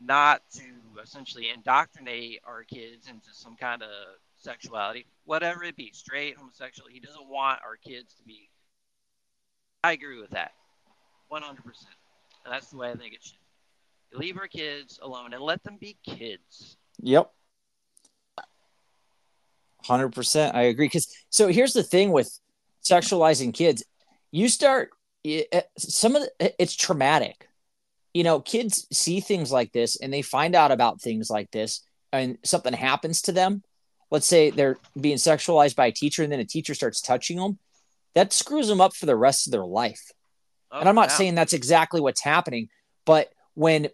not 0.00 0.42
to 0.52 0.62
essentially 1.02 1.50
indoctrinate 1.50 2.40
our 2.44 2.62
kids 2.62 3.08
into 3.08 3.30
some 3.32 3.56
kind 3.56 3.82
of 3.82 3.90
sexuality, 4.44 5.06
whatever 5.24 5.64
it 5.64 5.76
be, 5.76 5.90
straight, 5.92 6.36
homosexual. 6.36 6.88
He 6.88 7.00
doesn't 7.00 7.28
want 7.28 7.60
our 7.64 7.76
kids 7.76 8.14
to 8.14 8.22
be. 8.22 8.50
I 9.82 9.92
agree 9.92 10.20
with 10.20 10.30
that, 10.30 10.52
100%. 11.32 11.42
And 12.44 12.52
that's 12.52 12.68
the 12.68 12.76
way 12.76 12.90
I 12.90 12.94
think 12.94 13.14
it 13.14 13.24
should. 13.24 13.38
be. 14.12 14.18
Leave 14.18 14.38
our 14.38 14.46
kids 14.46 15.00
alone 15.02 15.34
and 15.34 15.42
let 15.42 15.64
them 15.64 15.76
be 15.80 15.96
kids. 16.06 16.76
Yep. 17.00 17.30
100% 19.84 20.54
I 20.54 20.62
agree 20.62 20.88
cuz 20.88 21.08
so 21.28 21.48
here's 21.48 21.74
the 21.74 21.82
thing 21.82 22.10
with 22.10 22.40
sexualizing 22.82 23.52
kids 23.52 23.84
you 24.30 24.48
start 24.48 24.90
eh, 25.24 25.60
some 25.76 26.16
of 26.16 26.22
the, 26.22 26.30
eh, 26.42 26.50
it's 26.58 26.74
traumatic 26.74 27.48
you 28.14 28.24
know 28.24 28.40
kids 28.40 28.86
see 28.90 29.20
things 29.20 29.52
like 29.52 29.72
this 29.72 29.96
and 29.96 30.10
they 30.10 30.22
find 30.22 30.54
out 30.54 30.72
about 30.72 31.02
things 31.02 31.28
like 31.28 31.50
this 31.50 31.82
and 32.12 32.38
something 32.44 32.72
happens 32.72 33.20
to 33.22 33.32
them 33.32 33.62
let's 34.14 34.26
say 34.26 34.50
they're 34.50 34.78
being 34.98 35.16
sexualized 35.16 35.76
by 35.76 35.86
a 35.86 35.92
teacher 35.92 36.22
and 36.22 36.32
then 36.32 36.40
a 36.40 36.44
teacher 36.44 36.74
starts 36.74 37.00
touching 37.02 37.36
them 37.36 37.58
that 38.14 38.32
screws 38.32 38.68
them 38.68 38.80
up 38.80 38.94
for 38.94 39.06
the 39.06 39.16
rest 39.16 39.46
of 39.46 39.50
their 39.50 39.66
life 39.66 40.12
Oh, 40.70 40.80
and 40.80 40.88
I'm 40.88 40.94
not 40.96 41.12
saying 41.12 41.34
that's 41.36 41.52
exactly 41.52 42.00
what's 42.00 42.20
happening, 42.20 42.68
but 43.04 43.28
when 43.54 43.88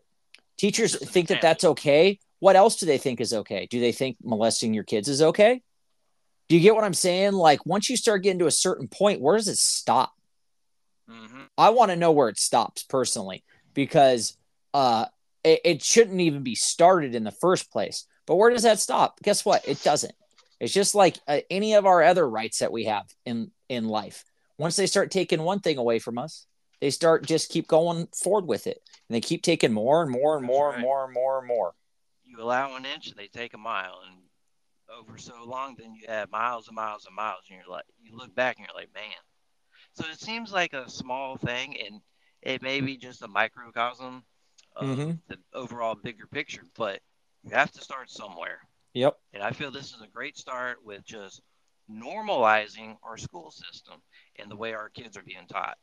teachers 0.56 0.96
think 1.11 1.28
that 1.28 1.42
that's 1.42 1.64
okay, 1.64 2.18
what 2.38 2.56
else 2.56 2.76
do 2.76 2.87
they 2.87 2.96
think 2.96 3.20
is 3.20 3.35
okay? 3.35 3.66
Do 3.70 3.80
they 3.80 3.92
think 3.92 4.16
molesting 4.22 4.72
your 4.72 4.85
kids 4.85 5.06
is 5.09 5.20
okay? 5.20 5.61
Do 6.48 6.56
you 6.56 6.62
get 6.62 6.74
what 6.74 6.85
I'm 6.85 6.94
saying? 6.94 7.33
Like 7.33 7.66
once 7.66 7.90
you 7.90 7.98
start 7.98 8.22
getting 8.22 8.38
to 8.38 8.46
a 8.46 8.50
certain 8.50 8.88
point, 8.88 9.20
where 9.20 9.37
does 9.37 9.48
it 9.48 9.59
stop? 9.59 10.12
Mhm. 11.09 11.48
I 11.59 11.70
want 11.70 11.90
to 11.90 11.96
know 11.96 12.12
where 12.12 12.28
it 12.28 12.38
stops 12.38 12.83
personally 12.83 13.44
because 13.74 14.37
uh 14.72 15.06
it, 15.44 15.61
it 15.64 15.83
shouldn't 15.83 16.20
even 16.20 16.42
be 16.42 16.54
started 16.54 17.14
in 17.14 17.24
the 17.24 17.30
first 17.30 17.70
place. 17.70 18.06
But 18.31 18.37
where 18.37 18.51
does 18.51 18.62
that 18.62 18.79
stop? 18.79 19.21
Guess 19.25 19.45
what? 19.45 19.66
It 19.66 19.83
doesn't. 19.83 20.14
It's 20.61 20.73
just 20.73 20.95
like 20.95 21.19
uh, 21.27 21.40
any 21.51 21.75
of 21.75 21.85
our 21.85 22.01
other 22.01 22.31
rights 22.31 22.61
that 22.61 22.71
we 22.71 22.85
have 22.85 23.12
in 23.27 23.51
in 23.69 23.88
life. 23.88 24.25
Once 24.57 24.77
they 24.77 24.87
start 24.87 25.11
taking 25.11 25.43
one 25.43 25.59
thing 25.59 25.79
away 25.79 25.99
from 25.99 26.16
us, 26.16 26.47
they 26.81 26.90
start 26.90 27.27
just 27.27 27.51
keep 27.51 27.66
going 27.66 28.07
forward 28.14 28.47
with 28.47 28.69
it, 28.69 28.81
and 29.09 29.16
they 29.16 29.21
keep 29.21 29.43
taking 29.43 29.73
more 29.73 30.01
and 30.01 30.12
more 30.12 30.37
and 30.37 30.47
more 30.47 30.69
and 30.69 30.77
right. 30.77 30.81
more 30.81 31.05
and 31.05 31.12
more 31.12 31.38
and 31.40 31.49
more. 31.49 31.73
You 32.25 32.40
allow 32.40 32.77
an 32.77 32.85
inch, 32.85 33.12
they 33.16 33.27
take 33.27 33.55
a 33.55 33.59
mile, 33.59 33.99
and 34.07 34.19
over 34.97 35.19
so 35.19 35.35
long, 35.45 35.75
then 35.77 35.93
you 35.93 36.03
have 36.07 36.31
miles 36.31 36.69
and 36.69 36.77
miles 36.77 37.07
and 37.07 37.16
miles, 37.16 37.40
and 37.51 37.59
you're 37.59 37.69
like, 37.69 37.87
you 38.01 38.16
look 38.16 38.33
back 38.37 38.59
and 38.59 38.66
you're 38.69 38.81
like, 38.81 38.95
man. 38.95 39.11
So 39.95 40.05
it 40.09 40.21
seems 40.21 40.53
like 40.53 40.73
a 40.73 40.88
small 40.88 41.37
thing, 41.37 41.77
and 41.85 42.01
it 42.43 42.62
may 42.62 42.81
be 42.81 42.97
just 42.97 43.23
a 43.23 43.29
microcosm 43.29 44.23
of 44.77 44.87
Mhm. 44.87 45.19
the 45.27 45.38
overall 45.53 45.97
bigger 45.97 46.29
picture, 46.29 46.62
but 46.77 47.01
you 47.44 47.50
have 47.50 47.72
to 47.72 47.81
start 47.81 48.11
somewhere. 48.11 48.59
Yep. 48.94 49.16
And 49.35 49.42
I 49.42 49.53
feel 49.53 49.70
this 49.70 49.92
is 49.94 50.00
a 50.03 50.09
great 50.09 50.37
start 50.37 50.79
with 50.85 51.05
just 51.05 51.42
normalizing 51.90 52.96
our 53.03 53.16
school 53.16 53.50
system 53.50 54.00
and 54.38 54.50
the 54.50 54.57
way 54.57 54.74
our 54.74 54.88
kids 54.88 55.16
are 55.16 55.22
being 55.22 55.46
taught. 55.48 55.76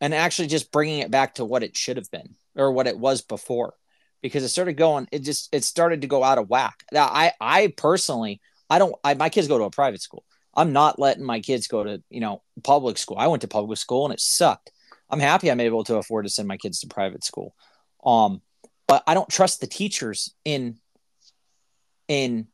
and 0.00 0.14
actually 0.14 0.48
just 0.48 0.72
bringing 0.72 1.00
it 1.00 1.10
back 1.10 1.34
to 1.34 1.44
what 1.44 1.62
it 1.62 1.76
should 1.76 1.96
have 1.96 2.10
been 2.10 2.34
or 2.54 2.72
what 2.72 2.86
it 2.86 2.98
was 2.98 3.20
before 3.22 3.74
because 4.22 4.42
it 4.42 4.48
started 4.48 4.74
going 4.74 5.06
it 5.12 5.20
just 5.20 5.48
it 5.54 5.62
started 5.64 6.00
to 6.00 6.06
go 6.06 6.22
out 6.24 6.38
of 6.38 6.48
whack 6.48 6.84
now 6.92 7.04
i 7.06 7.32
i 7.40 7.72
personally 7.76 8.40
i 8.70 8.78
don't 8.78 8.94
I, 9.04 9.14
my 9.14 9.28
kids 9.28 9.46
go 9.48 9.58
to 9.58 9.64
a 9.64 9.70
private 9.70 10.00
school 10.02 10.24
i'm 10.54 10.72
not 10.72 10.98
letting 10.98 11.24
my 11.24 11.40
kids 11.40 11.66
go 11.66 11.84
to 11.84 12.02
you 12.08 12.20
know 12.20 12.42
public 12.62 12.96
school 12.98 13.18
i 13.18 13.26
went 13.26 13.42
to 13.42 13.48
public 13.48 13.78
school 13.78 14.04
and 14.06 14.14
it 14.14 14.20
sucked 14.20 14.70
i'm 15.10 15.20
happy 15.20 15.50
i'm 15.50 15.60
able 15.60 15.84
to 15.84 15.96
afford 15.96 16.24
to 16.24 16.30
send 16.30 16.48
my 16.48 16.56
kids 16.56 16.80
to 16.80 16.86
private 16.86 17.24
school 17.24 17.54
um 18.04 18.40
but 18.86 19.02
i 19.06 19.14
don't 19.14 19.28
trust 19.28 19.60
the 19.60 19.66
teachers 19.66 20.34
in 20.44 20.76
in 22.08 22.46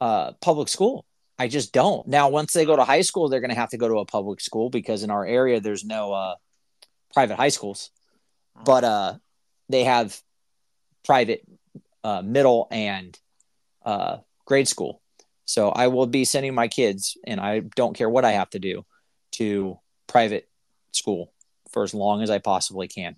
uh 0.00 0.32
public 0.40 0.68
school 0.68 1.04
i 1.38 1.48
just 1.48 1.72
don't 1.72 2.06
now 2.06 2.28
once 2.28 2.52
they 2.52 2.64
go 2.64 2.76
to 2.76 2.84
high 2.84 3.02
school 3.02 3.28
they're 3.28 3.40
going 3.40 3.50
to 3.50 3.56
have 3.56 3.70
to 3.70 3.76
go 3.76 3.88
to 3.88 3.98
a 3.98 4.04
public 4.04 4.40
school 4.40 4.70
because 4.70 5.02
in 5.02 5.10
our 5.10 5.24
area 5.26 5.60
there's 5.60 5.84
no 5.84 6.12
uh 6.12 6.34
private 7.12 7.36
high 7.36 7.48
schools, 7.48 7.90
but 8.64 8.84
uh, 8.84 9.14
they 9.68 9.84
have 9.84 10.20
private 11.04 11.46
uh, 12.04 12.22
middle 12.22 12.68
and 12.70 13.18
uh, 13.84 14.18
grade 14.44 14.68
school. 14.68 15.00
So 15.44 15.70
I 15.70 15.88
will 15.88 16.06
be 16.06 16.24
sending 16.24 16.54
my 16.54 16.68
kids, 16.68 17.16
and 17.26 17.40
I 17.40 17.60
don't 17.60 17.96
care 17.96 18.10
what 18.10 18.24
I 18.24 18.32
have 18.32 18.50
to 18.50 18.58
do, 18.58 18.84
to 19.32 19.78
private 20.06 20.48
school 20.92 21.32
for 21.70 21.82
as 21.82 21.94
long 21.94 22.22
as 22.22 22.30
I 22.30 22.38
possibly 22.38 22.88
can. 22.88 23.16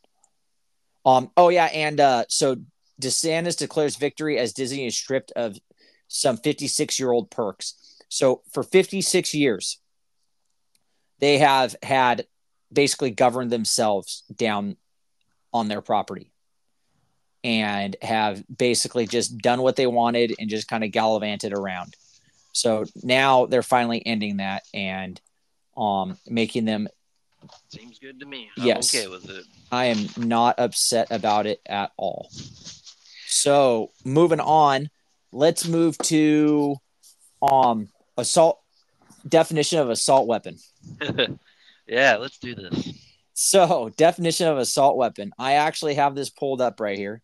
Um. 1.05 1.31
Oh 1.37 1.49
yeah, 1.49 1.67
and 1.67 1.99
uh, 2.01 2.25
so 2.29 2.57
DeSantis 3.01 3.57
declares 3.57 3.97
victory 3.97 4.39
as 4.39 4.53
Disney 4.53 4.87
is 4.87 4.97
stripped 4.97 5.33
of 5.33 5.57
some 6.09 6.37
56 6.37 6.99
year 6.99 7.11
old 7.11 7.31
perks. 7.31 7.75
So 8.09 8.43
for 8.53 8.63
56 8.63 9.35
years, 9.35 9.79
they 11.21 11.39
have 11.39 11.77
had 11.83 12.27
basically 12.73 13.11
governed 13.11 13.51
themselves 13.51 14.25
down 14.35 14.77
on 15.53 15.69
their 15.69 15.81
property 15.81 16.33
and 17.43 17.97
have 18.03 18.45
basically 18.55 19.07
just 19.07 19.39
done 19.39 19.63
what 19.63 19.77
they 19.77 19.87
wanted 19.87 20.35
and 20.39 20.51
just 20.51 20.69
kind 20.69 20.85
of 20.85 20.93
gallivanted 20.93 21.53
around. 21.53 21.97
So 22.53 22.85
now 23.03 23.47
they're 23.47 23.63
finally 23.63 24.05
ending 24.05 24.39
that 24.39 24.65
and 24.75 25.21
um, 25.77 26.19
making 26.27 26.65
them. 26.65 26.89
Seems 27.69 27.99
good 27.99 28.21
to 28.21 28.27
me. 28.27 28.51
I'm 28.59 28.67
yes, 28.67 28.95
okay 28.95 29.07
with 29.09 29.29
it. 29.31 29.45
I 29.71 29.87
am 29.87 30.09
not 30.17 30.59
upset 30.59 31.09
about 31.11 31.47
it 31.47 31.61
at 31.67 31.93
all. 31.97 32.29
So 33.27 33.93
moving 34.05 34.41
on, 34.41 34.91
let's 35.33 35.67
move 35.67 35.97
to 35.99 36.77
um 37.43 37.89
assault 38.17 38.61
definition 39.27 39.79
of 39.79 39.89
assault 39.91 40.27
weapon. 40.27 40.59
yeah, 41.87 42.17
let's 42.17 42.39
do 42.39 42.55
this. 42.55 42.93
So 43.35 43.91
definition 43.97 44.49
of 44.49 44.59
assault 44.59 44.97
weapon. 44.97 45.33
I 45.39 45.55
actually 45.55 45.95
have 45.95 46.15
this 46.15 46.29
pulled 46.29 46.61
up 46.61 46.81
right 46.81 46.99
here. 46.99 47.23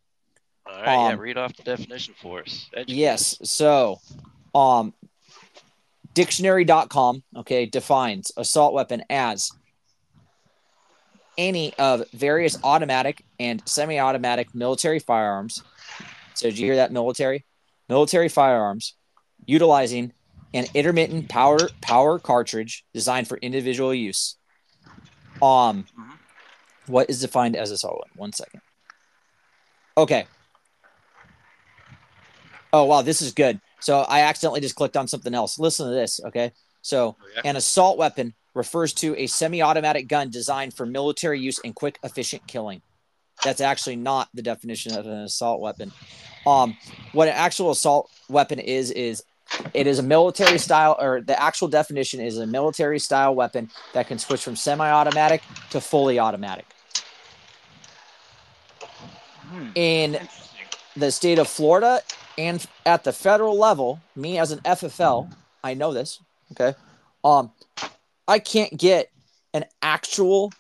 All 0.66 0.80
right, 0.80 0.96
um, 0.96 1.10
yeah, 1.10 1.16
read 1.20 1.36
off 1.36 1.54
the 1.56 1.62
definition 1.62 2.14
for 2.20 2.40
us. 2.40 2.68
Educate 2.74 2.94
yes. 2.94 3.38
So 3.42 4.00
um 4.54 4.94
dictionary.com 6.14 7.22
okay 7.36 7.66
defines 7.66 8.32
assault 8.38 8.72
weapon 8.72 9.02
as 9.10 9.50
any 11.38 11.74
of 11.74 12.02
various 12.12 12.58
automatic 12.64 13.24
and 13.38 13.62
semi-automatic 13.66 14.54
military 14.54 14.98
firearms. 14.98 15.62
So 16.34 16.48
did 16.48 16.58
you 16.58 16.66
hear 16.66 16.76
that 16.76 16.92
military? 16.92 17.44
Military 17.88 18.28
firearms 18.28 18.94
utilizing 19.46 20.12
an 20.54 20.66
intermediate 20.74 21.28
power 21.28 21.58
power 21.80 22.18
cartridge 22.18 22.84
designed 22.92 23.28
for 23.28 23.36
individual 23.38 23.94
use. 23.94 24.36
Um 25.42 25.86
what 26.86 27.10
is 27.10 27.20
defined 27.20 27.56
as 27.56 27.70
assault 27.70 27.96
weapon 27.98 28.12
one 28.16 28.32
second. 28.32 28.60
Okay. 29.96 30.26
Oh 32.72 32.84
wow 32.84 33.02
this 33.02 33.22
is 33.22 33.32
good. 33.32 33.60
So 33.80 34.00
I 34.00 34.20
accidentally 34.20 34.60
just 34.60 34.74
clicked 34.74 34.96
on 34.96 35.06
something 35.06 35.34
else. 35.34 35.58
Listen 35.58 35.86
to 35.88 35.94
this, 35.94 36.20
okay? 36.26 36.52
So 36.82 37.16
oh, 37.20 37.26
yeah. 37.34 37.42
an 37.44 37.56
assault 37.56 37.98
weapon 37.98 38.34
refers 38.56 38.92
to 38.94 39.14
a 39.16 39.26
semi-automatic 39.26 40.08
gun 40.08 40.30
designed 40.30 40.74
for 40.74 40.86
military 40.86 41.38
use 41.38 41.60
and 41.62 41.74
quick, 41.74 41.98
efficient 42.02 42.46
killing. 42.46 42.82
That's 43.44 43.60
actually 43.60 43.96
not 43.96 44.28
the 44.34 44.42
definition 44.42 44.96
of 44.96 45.06
an 45.06 45.18
assault 45.18 45.60
weapon. 45.60 45.92
Um, 46.46 46.76
what 47.12 47.28
an 47.28 47.34
actual 47.34 47.70
assault 47.70 48.10
weapon 48.28 48.58
is 48.58 48.90
is 48.90 49.22
it 49.74 49.86
is 49.86 49.98
a 49.98 50.02
military 50.02 50.58
style, 50.58 50.96
or 50.98 51.20
the 51.20 51.40
actual 51.40 51.68
definition 51.68 52.20
is 52.20 52.38
a 52.38 52.46
military 52.46 52.98
style 52.98 53.34
weapon 53.34 53.70
that 53.92 54.08
can 54.08 54.18
switch 54.18 54.42
from 54.42 54.56
semi-automatic 54.56 55.42
to 55.70 55.80
fully 55.80 56.18
automatic. 56.18 56.66
Hmm. 59.48 59.68
In 59.74 60.28
the 60.96 61.12
state 61.12 61.38
of 61.38 61.46
Florida 61.46 62.00
and 62.38 62.66
at 62.84 63.04
the 63.04 63.12
federal 63.12 63.56
level, 63.56 64.00
me 64.16 64.38
as 64.38 64.50
an 64.50 64.60
FFL, 64.60 65.32
I 65.62 65.74
know 65.74 65.92
this. 65.92 66.20
Okay, 66.52 66.76
um, 67.24 67.50
I 68.28 68.38
can't 68.38 68.76
get 68.76 69.10
an 69.54 69.64
actual 69.80 70.52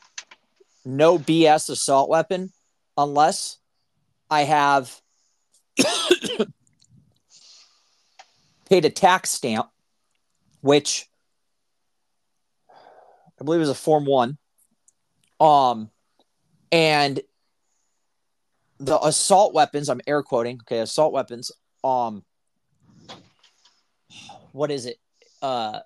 no 0.84 1.18
BS 1.18 1.68
assault 1.70 2.08
weapon 2.08 2.52
unless 2.96 3.58
I 4.30 4.42
have 4.42 5.00
paid 8.68 8.84
a 8.84 8.90
tax 8.90 9.30
stamp, 9.30 9.68
which 10.60 11.06
I 12.70 13.44
believe 13.44 13.60
is 13.60 13.68
a 13.68 13.74
Form 13.74 14.06
One. 14.06 14.38
Um, 15.38 15.90
and 16.72 17.20
the 18.78 18.98
assault 19.04 19.54
weapons, 19.54 19.88
I'm 19.88 20.00
air 20.06 20.22
quoting, 20.22 20.60
okay, 20.62 20.78
assault 20.78 21.12
weapons 21.12 21.50
um 21.84 22.24
what 24.52 24.70
is 24.70 24.86
it 24.86 24.98
uh 25.42 25.78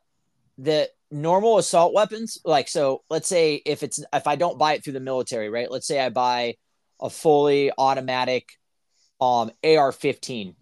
the 0.57 0.89
normal 1.11 1.59
assault 1.59 1.93
weapons 1.93 2.39
like 2.45 2.69
so 2.69 3.03
let's 3.11 3.29
say 3.29 3.61
if 3.67 3.83
it's 3.83 4.03
if 4.13 4.27
i 4.27 4.37
don't 4.37 4.59
buy 4.59 4.75
it 4.75 4.85
through 4.85 4.93
the 4.93 5.01
military 5.01 5.51
right 5.51 5.71
let's 5.71 5.87
say 5.87 6.01
i 6.01 6.09
buy 6.09 6.55
a 7.01 7.11
fully 7.11 7.73
automatic 7.77 8.49
um 9.21 9.51
ar-15 9.65 10.55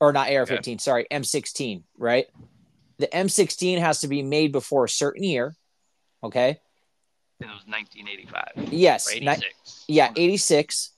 or 0.00 0.12
not 0.12 0.30
ar-15 0.30 0.58
okay. 0.58 0.76
sorry 0.78 1.06
m16 1.10 1.82
right 1.96 2.26
the 2.98 3.06
m16 3.06 3.78
has 3.78 4.00
to 4.00 4.08
be 4.08 4.22
made 4.22 4.52
before 4.52 4.84
a 4.84 4.88
certain 4.88 5.24
year 5.24 5.54
okay 6.22 6.58
it 7.40 7.46
was 7.46 7.64
1985 7.66 8.72
yes 8.72 9.10
86. 9.10 9.40
Ni- 9.88 9.94
yeah 9.94 10.12
86 10.14 10.92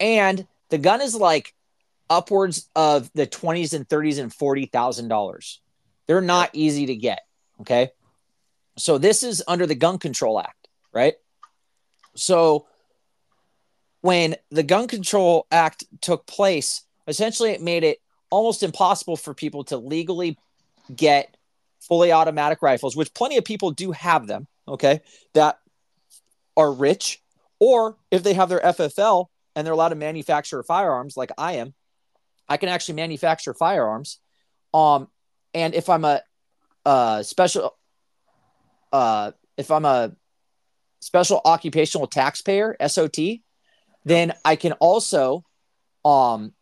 and 0.00 0.46
the 0.70 0.78
gun 0.78 1.02
is 1.02 1.14
like 1.14 1.54
upwards 2.12 2.68
of 2.76 3.10
the 3.14 3.26
20s 3.26 3.72
and 3.72 3.88
30s 3.88 4.20
and 4.20 4.30
$40,000. 4.30 5.56
They're 6.06 6.20
not 6.20 6.50
easy 6.52 6.86
to 6.86 6.96
get. 6.96 7.20
Okay. 7.60 7.90
So 8.78 8.98
this 8.98 9.22
is 9.22 9.42
under 9.46 9.66
the 9.66 9.74
Gun 9.74 9.98
Control 9.98 10.40
Act, 10.40 10.68
right? 10.92 11.14
So 12.14 12.66
when 14.00 14.36
the 14.50 14.62
Gun 14.62 14.88
Control 14.88 15.46
Act 15.50 15.84
took 16.00 16.26
place, 16.26 16.82
essentially 17.06 17.50
it 17.50 17.62
made 17.62 17.84
it 17.84 17.98
almost 18.30 18.62
impossible 18.62 19.16
for 19.16 19.34
people 19.34 19.64
to 19.64 19.76
legally 19.76 20.38
get 20.94 21.36
fully 21.80 22.12
automatic 22.12 22.62
rifles, 22.62 22.96
which 22.96 23.14
plenty 23.14 23.36
of 23.36 23.44
people 23.44 23.70
do 23.70 23.92
have 23.92 24.26
them, 24.26 24.46
okay, 24.66 25.00
that 25.34 25.58
are 26.56 26.72
rich, 26.72 27.22
or 27.58 27.96
if 28.10 28.22
they 28.22 28.34
have 28.34 28.48
their 28.48 28.60
FFL 28.60 29.26
and 29.54 29.66
they're 29.66 29.74
allowed 29.74 29.90
to 29.90 29.94
manufacture 29.94 30.62
firearms 30.62 31.16
like 31.16 31.30
I 31.36 31.54
am, 31.54 31.74
I 32.48 32.56
can 32.56 32.68
actually 32.68 32.94
manufacture 32.94 33.54
firearms. 33.54 34.18
Um, 34.74 35.08
and 35.54 35.74
if 35.74 35.88
I'm 35.88 36.04
a, 36.04 36.22
a 36.84 37.20
special, 37.22 37.76
uh, 38.92 39.32
if 39.56 39.70
I'm 39.70 39.84
a 39.84 40.12
special 41.00 41.40
occupational 41.44 42.06
taxpayer 42.06 42.76
(SOT), 42.86 43.18
then 44.04 44.34
I 44.44 44.56
can 44.56 44.72
also, 44.72 45.44
um, 46.04 46.52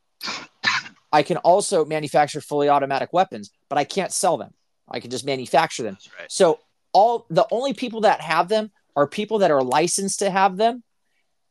I 1.12 1.22
can 1.22 1.36
also 1.38 1.84
manufacture 1.84 2.40
fully 2.40 2.68
automatic 2.68 3.12
weapons, 3.12 3.50
but 3.68 3.78
I 3.78 3.84
can't 3.84 4.12
sell 4.12 4.36
them. 4.36 4.52
I 4.88 5.00
can 5.00 5.10
just 5.10 5.24
manufacture 5.24 5.82
them. 5.82 5.98
Right. 6.18 6.30
So 6.30 6.60
all 6.92 7.26
the 7.30 7.46
only 7.50 7.74
people 7.74 8.02
that 8.02 8.20
have 8.20 8.48
them 8.48 8.70
are 8.96 9.06
people 9.06 9.38
that 9.38 9.50
are 9.50 9.62
licensed 9.62 10.18
to 10.20 10.30
have 10.30 10.56
them. 10.56 10.82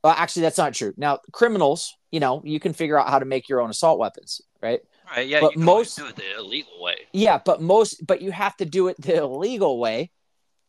Well, 0.03 0.15
actually, 0.17 0.43
that's 0.43 0.57
not 0.57 0.73
true. 0.73 0.93
Now, 0.97 1.19
criminals 1.31 1.95
you 2.11 2.19
know, 2.19 2.41
you 2.43 2.59
can 2.59 2.73
figure 2.73 2.99
out 2.99 3.09
how 3.09 3.19
to 3.19 3.25
make 3.25 3.49
your 3.49 3.61
own 3.61 3.69
assault 3.69 3.99
weapons, 3.99 4.41
right? 4.61 4.81
Right. 5.09 5.27
Yeah. 5.27 5.41
But 5.41 5.57
most 5.57 5.97
do 5.97 6.07
it 6.07 6.15
the 6.15 6.37
illegal 6.37 6.81
way. 6.81 6.95
Yeah, 7.11 7.39
but 7.43 7.61
most, 7.61 8.05
but 8.05 8.21
you 8.21 8.31
have 8.31 8.55
to 8.57 8.65
do 8.65 8.87
it 8.87 9.01
the 9.01 9.17
illegal 9.17 9.79
way, 9.79 10.11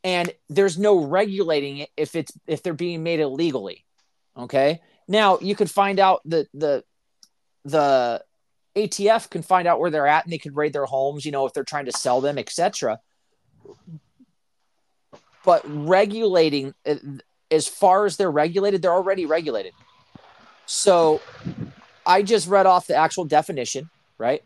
and 0.02 0.32
there's 0.48 0.78
no 0.78 1.04
regulating 1.04 1.78
it 1.78 1.90
if 1.96 2.14
it's 2.14 2.32
if 2.46 2.62
they're 2.62 2.72
being 2.72 3.02
made 3.02 3.20
illegally. 3.20 3.84
Okay. 4.36 4.80
Now 5.08 5.38
you 5.40 5.54
can 5.54 5.66
find 5.66 5.98
out 5.98 6.22
the 6.24 6.46
the 6.54 6.84
the 7.64 8.24
ATF 8.76 9.28
can 9.28 9.42
find 9.42 9.66
out 9.68 9.80
where 9.80 9.90
they're 9.90 10.06
at 10.06 10.24
and 10.24 10.32
they 10.32 10.38
can 10.38 10.54
raid 10.54 10.72
their 10.72 10.86
homes. 10.86 11.24
You 11.24 11.32
know, 11.32 11.46
if 11.46 11.52
they're 11.52 11.64
trying 11.64 11.86
to 11.86 11.92
sell 11.92 12.20
them, 12.20 12.38
etc. 12.38 13.00
But 15.44 15.62
regulating, 15.64 16.74
uh, 16.86 16.96
as 17.50 17.66
far 17.66 18.06
as 18.06 18.16
they're 18.16 18.30
regulated, 18.30 18.82
they're 18.82 18.92
already 18.92 19.26
regulated. 19.26 19.72
So 20.66 21.20
I 22.06 22.22
just 22.22 22.48
read 22.48 22.66
off 22.66 22.86
the 22.86 22.94
actual 22.94 23.24
definition, 23.24 23.90
right? 24.18 24.42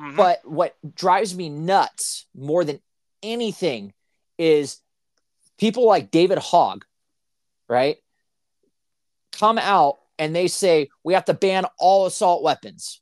Mm-hmm. 0.00 0.16
But 0.16 0.40
what 0.44 0.76
drives 0.94 1.34
me 1.34 1.48
nuts 1.48 2.26
more 2.34 2.64
than 2.64 2.80
anything 3.22 3.92
is 4.38 4.80
people 5.58 5.86
like 5.86 6.10
David 6.10 6.38
Hogg, 6.38 6.84
right? 7.68 7.96
Come 9.32 9.58
out 9.58 9.98
and 10.18 10.34
they 10.34 10.48
say 10.48 10.88
we 11.04 11.14
have 11.14 11.26
to 11.26 11.34
ban 11.34 11.64
all 11.78 12.06
assault 12.06 12.42
weapons. 12.42 13.00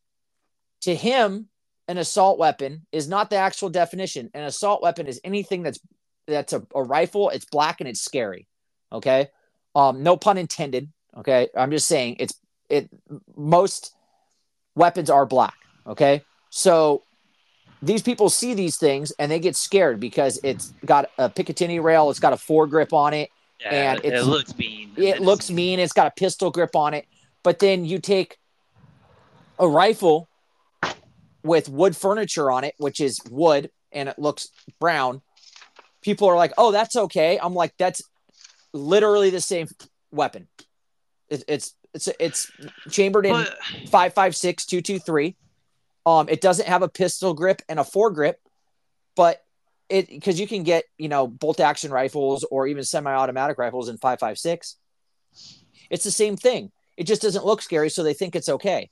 To 0.82 0.94
him, 0.94 1.48
an 1.88 1.98
assault 1.98 2.38
weapon 2.38 2.86
is 2.92 3.08
not 3.08 3.30
the 3.30 3.36
actual 3.36 3.70
definition. 3.70 4.30
An 4.34 4.44
assault 4.44 4.82
weapon 4.82 5.06
is 5.06 5.20
anything 5.24 5.62
that's 5.62 5.80
that's 6.26 6.52
a, 6.52 6.66
a 6.74 6.82
rifle, 6.82 7.30
it's 7.30 7.44
black 7.44 7.80
and 7.80 7.88
it's 7.88 8.00
scary. 8.00 8.46
Okay. 8.90 9.28
Um, 9.74 10.02
no 10.02 10.16
pun 10.16 10.38
intended. 10.38 10.90
Okay. 11.16 11.48
I'm 11.56 11.70
just 11.70 11.86
saying 11.86 12.16
it's 12.20 12.34
it 12.68 12.88
most 13.36 13.94
weapons 14.74 15.10
are 15.10 15.26
black. 15.26 15.54
Okay. 15.86 16.22
So 16.50 17.02
these 17.84 18.02
people 18.02 18.30
see 18.30 18.54
these 18.54 18.76
things 18.76 19.12
and 19.18 19.30
they 19.30 19.38
get 19.38 19.56
scared 19.56 20.00
because 20.00 20.40
it's 20.42 20.72
got 20.84 21.10
a 21.18 21.28
Picatinny 21.28 21.82
rail, 21.82 22.10
it's 22.10 22.20
got 22.20 22.32
a 22.32 22.36
foregrip 22.36 22.92
on 22.92 23.12
it, 23.12 23.30
Yeah, 23.60 23.92
And 23.94 24.04
it, 24.04 24.24
looks 24.24 24.56
mean. 24.56 24.92
it 24.96 25.20
looks 25.20 25.50
mean, 25.50 25.78
it's 25.78 25.92
got 25.92 26.06
a 26.06 26.10
pistol 26.10 26.50
grip 26.50 26.74
on 26.74 26.94
it. 26.94 27.06
But 27.42 27.58
then 27.58 27.84
you 27.84 27.98
take 27.98 28.38
a 29.58 29.68
rifle 29.68 30.28
with 31.42 31.68
wood 31.68 31.94
furniture 31.96 32.50
on 32.50 32.64
it, 32.64 32.74
which 32.78 33.00
is 33.00 33.20
wood 33.30 33.70
and 33.92 34.08
it 34.08 34.18
looks 34.18 34.48
brown. 34.80 35.20
People 36.00 36.28
are 36.28 36.36
like, 36.36 36.52
oh, 36.58 36.72
that's 36.72 36.96
okay. 36.96 37.38
I'm 37.40 37.54
like, 37.54 37.74
that's 37.78 38.02
literally 38.72 39.30
the 39.30 39.40
same 39.40 39.68
weapon. 40.10 40.48
It, 41.28 41.44
it's 41.48 41.74
it's 41.92 42.08
it's 42.18 42.50
chambered 42.90 43.24
in 43.26 43.32
But, 43.32 43.58
five 43.88 44.14
five 44.14 44.34
six 44.34 44.66
two 44.66 44.80
two 44.80 44.98
three. 44.98 45.36
Um, 46.06 46.28
it 46.28 46.40
doesn't 46.40 46.68
have 46.68 46.82
a 46.82 46.88
pistol 46.88 47.34
grip 47.34 47.62
and 47.68 47.78
a 47.80 47.82
foregrip, 47.84 48.34
but 49.16 49.40
it 49.88 50.08
because 50.08 50.38
you 50.40 50.46
can 50.46 50.62
get 50.62 50.84
you 50.98 51.08
know 51.08 51.26
bolt 51.26 51.60
action 51.60 51.90
rifles 51.90 52.44
or 52.50 52.66
even 52.66 52.84
semi-automatic 52.84 53.58
rifles 53.58 53.88
in 53.88 53.98
five 53.98 54.20
five 54.20 54.38
six. 54.38 54.76
It's 55.90 56.04
the 56.04 56.10
same 56.10 56.36
thing. 56.36 56.72
It 56.96 57.04
just 57.04 57.22
doesn't 57.22 57.44
look 57.44 57.62
scary, 57.62 57.90
so 57.90 58.02
they 58.02 58.14
think 58.14 58.36
it's 58.36 58.48
okay. 58.48 58.90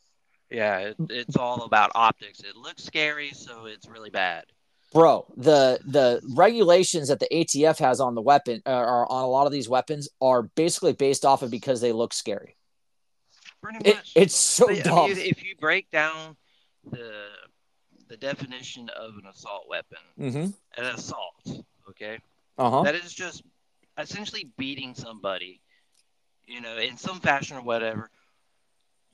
yeah, 0.51 0.79
it, 0.79 0.97
it's 1.11 1.37
all 1.37 1.63
about 1.65 1.91
optics. 1.95 2.41
It 2.41 2.57
looks 2.57 2.85
scary, 2.85 3.33
so 3.33 3.67
it's 3.67 3.89
really 3.89 4.11
bad. 4.11 4.45
Bro, 4.93 5.27
the 5.37 5.81
the 5.87 6.21
regulations 6.35 7.09
that 7.09 7.19
the 7.21 7.29
ATF 7.33 7.79
has 7.79 8.01
on 8.01 8.15
the 8.15 8.21
weapon 8.23 8.61
uh, 8.67 8.71
or 8.73 9.11
on 9.11 9.25
a 9.25 9.29
lot 9.29 9.47
of 9.47 9.53
these 9.53 9.69
weapons 9.69 10.09
are 10.21 10.43
basically 10.43 10.93
based 10.93 11.25
off 11.25 11.43
of 11.43 11.51
because 11.51 11.81
they 11.81 11.93
look 11.93 12.13
scary. 12.13 12.57
Pretty 13.63 13.81
It, 13.85 14.03
it's 14.15 14.35
so 14.37 14.69
I 14.69 14.75
dumb. 14.83 15.11
mean, 15.11 15.19
if 15.19 15.43
you 15.45 15.57
break 15.57 15.91
down 15.91 16.37
the 16.91 17.27
the 18.09 18.17
definition 18.17 18.89
of 18.91 19.15
an 19.15 19.27
assault 19.31 19.65
weapon, 19.69 19.99
mm-hmm. 20.19 20.81
an 20.81 20.95
assault, 20.95 21.65
okay, 21.89 22.19
Uh 22.59 22.71
huh. 22.71 22.83
that 22.83 22.95
is 22.95 23.13
just 23.13 23.43
essentially 23.99 24.49
beating 24.59 24.95
somebody, 24.95 25.61
you 26.47 26.61
know, 26.61 26.77
in 26.77 26.97
some 26.97 27.21
fashion 27.21 27.57
or 27.57 27.63
whatever. 27.63 28.11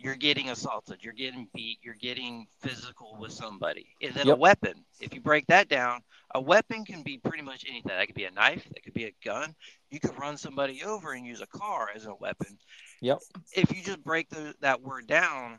You're 0.00 0.14
getting 0.14 0.48
assaulted. 0.50 0.98
You're 1.02 1.12
getting 1.12 1.48
beat. 1.52 1.78
You're 1.82 1.94
getting 1.94 2.46
physical 2.60 3.16
with 3.20 3.32
somebody. 3.32 3.88
And 4.00 4.14
then 4.14 4.28
a 4.28 4.36
weapon. 4.36 4.84
If 5.00 5.12
you 5.12 5.20
break 5.20 5.48
that 5.48 5.68
down, 5.68 6.02
a 6.32 6.40
weapon 6.40 6.84
can 6.84 7.02
be 7.02 7.18
pretty 7.18 7.42
much 7.42 7.64
anything. 7.68 7.90
That 7.90 8.06
could 8.06 8.14
be 8.14 8.26
a 8.26 8.30
knife. 8.30 8.64
That 8.72 8.84
could 8.84 8.94
be 8.94 9.06
a 9.06 9.14
gun. 9.24 9.56
You 9.90 9.98
could 9.98 10.16
run 10.16 10.36
somebody 10.36 10.84
over 10.84 11.14
and 11.14 11.26
use 11.26 11.40
a 11.40 11.48
car 11.48 11.88
as 11.92 12.06
a 12.06 12.14
weapon. 12.14 12.58
Yep. 13.00 13.18
If 13.52 13.74
you 13.76 13.82
just 13.82 14.04
break 14.04 14.28
the, 14.28 14.54
that 14.60 14.82
word 14.82 15.08
down, 15.08 15.58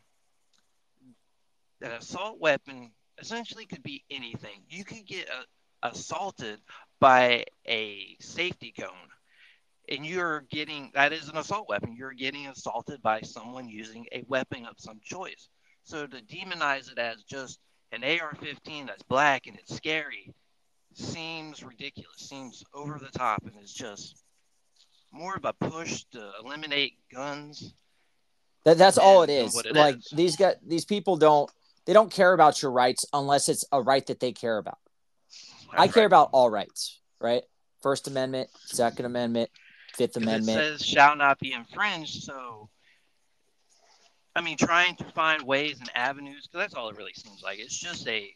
an 1.81 1.91
assault 1.91 2.39
weapon 2.39 2.91
essentially 3.19 3.65
could 3.65 3.83
be 3.83 4.03
anything. 4.09 4.63
You 4.69 4.83
could 4.83 5.05
get 5.05 5.29
uh 5.29 5.43
assaulted 5.81 6.59
by 6.99 7.45
a 7.67 8.17
safety 8.19 8.73
cone, 8.77 9.09
and 9.87 10.05
you're 10.05 10.41
getting 10.49 10.91
that 10.93 11.13
is 11.13 11.29
an 11.29 11.37
assault 11.37 11.69
weapon. 11.69 11.95
You're 11.97 12.13
getting 12.13 12.47
assaulted 12.47 13.01
by 13.01 13.21
someone 13.21 13.69
using 13.69 14.05
a 14.11 14.23
weapon 14.27 14.65
of 14.65 14.75
some 14.77 14.99
choice. 15.03 15.49
So 15.83 16.05
to 16.05 16.21
demonize 16.21 16.91
it 16.91 16.99
as 16.99 17.23
just 17.23 17.59
an 17.91 18.03
AR-15 18.03 18.87
that's 18.87 19.01
black 19.03 19.47
and 19.47 19.57
it's 19.57 19.75
scary 19.75 20.33
seems 20.93 21.63
ridiculous. 21.63 22.17
Seems 22.17 22.63
over 22.73 22.99
the 22.99 23.17
top, 23.17 23.43
and 23.45 23.53
it's 23.61 23.73
just 23.73 24.23
more 25.11 25.35
of 25.35 25.45
a 25.45 25.53
push 25.53 26.03
to 26.11 26.31
eliminate 26.43 26.93
guns. 27.11 27.73
That, 28.65 28.77
that's 28.77 28.97
all 28.97 29.23
it 29.23 29.29
is. 29.29 29.57
it 29.57 29.75
like 29.75 29.97
is. 29.97 30.09
these 30.11 30.35
guys, 30.35 30.55
these 30.65 30.85
people 30.85 31.15
don't 31.15 31.49
they 31.89 31.93
don't 31.93 32.11
care 32.11 32.33
about 32.33 32.61
your 32.61 32.69
rights 32.71 33.03
unless 33.13 33.49
it's 33.49 33.65
a 33.71 33.81
right 33.81 34.05
that 34.05 34.19
they 34.19 34.31
care 34.31 34.59
about. 34.59 34.77
I 35.75 35.87
care 35.87 36.05
about 36.05 36.29
all 36.33 36.47
rights, 36.47 37.01
right? 37.19 37.41
First 37.81 38.07
Amendment, 38.07 38.51
Second 38.63 39.07
Amendment, 39.07 39.49
Fifth 39.95 40.15
Amendment. 40.15 40.59
It 40.59 40.77
says 40.77 40.85
shall 40.85 41.15
not 41.15 41.39
be 41.39 41.51
infringed. 41.51 42.21
So, 42.21 42.69
I 44.35 44.41
mean, 44.41 44.55
trying 44.55 44.97
to 44.97 45.03
find 45.15 45.41
ways 45.41 45.79
and 45.79 45.89
avenues, 45.95 46.45
because 46.45 46.63
that's 46.63 46.75
all 46.75 46.89
it 46.89 46.95
really 46.95 47.13
seems 47.15 47.41
like. 47.41 47.57
It's 47.57 47.75
just 47.75 48.07
a 48.07 48.35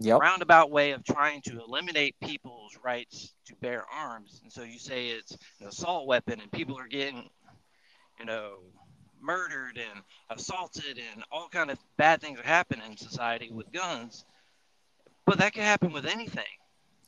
Yep. 0.00 0.20
roundabout 0.20 0.70
way 0.70 0.90
of 0.90 1.02
trying 1.02 1.40
to 1.46 1.58
eliminate 1.58 2.16
people's 2.20 2.76
rights 2.84 3.32
to 3.46 3.54
bear 3.62 3.86
arms. 3.90 4.40
And 4.42 4.52
so 4.52 4.62
you 4.62 4.78
say 4.78 5.08
it's 5.08 5.38
an 5.62 5.68
assault 5.68 6.06
weapon, 6.06 6.38
and 6.38 6.52
people 6.52 6.78
are 6.78 6.86
getting, 6.86 7.30
you 8.18 8.26
know, 8.26 8.58
murdered 9.22 9.78
and 9.78 10.02
assaulted, 10.30 10.98
and 11.12 11.24
all 11.30 11.48
kind 11.48 11.70
of 11.70 11.78
bad 11.96 12.20
things 12.20 12.38
are 12.38 12.44
happening 12.46 12.90
in 12.90 12.96
society 12.96 13.50
with 13.50 13.70
guns. 13.72 14.24
But 15.26 15.38
that 15.38 15.52
could 15.54 15.62
happen 15.62 15.92
with 15.92 16.06
anything 16.06 16.44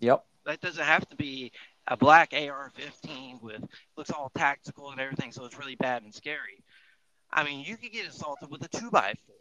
Yep. 0.00 0.24
that 0.44 0.60
doesn't 0.60 0.84
have 0.84 1.08
to 1.08 1.16
be 1.16 1.52
a 1.88 1.96
black 1.96 2.32
AR-15 2.32 3.40
with 3.42 3.64
looks 3.96 4.10
all 4.10 4.30
tactical 4.36 4.90
and 4.90 5.00
everything, 5.00 5.32
so 5.32 5.44
it's 5.44 5.58
really 5.58 5.74
bad 5.76 6.02
and 6.02 6.14
scary. 6.14 6.62
I 7.32 7.44
mean, 7.44 7.64
you 7.64 7.76
could 7.76 7.92
get 7.92 8.06
assaulted 8.06 8.50
with 8.50 8.62
a 8.64 8.68
two 8.68 8.90
by 8.90 9.14
four. 9.26 9.36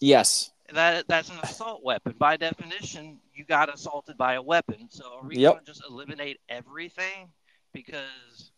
Yes. 0.00 0.50
That 0.72 1.06
that's 1.06 1.28
an 1.30 1.38
assault 1.42 1.82
weapon 1.84 2.14
by 2.18 2.36
definition. 2.36 3.20
You 3.34 3.44
got 3.44 3.72
assaulted 3.72 4.16
by 4.16 4.34
a 4.34 4.42
weapon. 4.42 4.88
So 4.90 5.18
are 5.18 5.26
we 5.26 5.36
Yep. 5.36 5.60
to 5.60 5.64
just 5.64 5.84
eliminate 5.88 6.40
everything 6.48 7.32
because 7.72 8.50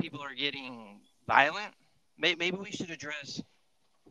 people 0.00 0.20
are 0.20 0.34
getting 0.34 1.00
violent? 1.26 1.74
May- 2.20 2.34
Maybe 2.34 2.56
we 2.58 2.70
should 2.70 2.90
address 2.90 3.40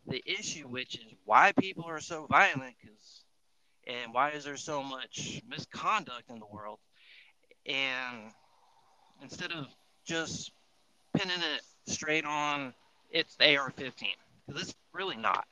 the 0.06 0.22
issue, 0.26 0.66
which 0.66 0.96
is 0.96 1.14
why 1.24 1.52
people 1.58 1.84
are 1.84 2.00
so 2.00 2.26
violent, 2.28 2.74
because 2.80 3.24
and 3.86 4.12
why 4.12 4.30
is 4.30 4.44
there 4.44 4.56
so 4.56 4.82
much 4.82 5.42
misconduct 5.48 6.24
in 6.28 6.38
the 6.38 6.46
world? 6.46 6.78
And 7.66 8.30
instead 9.22 9.52
of 9.52 9.66
just 10.04 10.52
pinning 11.16 11.38
it 11.38 11.62
straight 11.90 12.24
on, 12.24 12.74
it's 13.10 13.36
the 13.36 13.56
AR-15, 13.56 13.92
because 14.46 14.62
it's 14.62 14.74
really 14.92 15.16
not. 15.16 15.44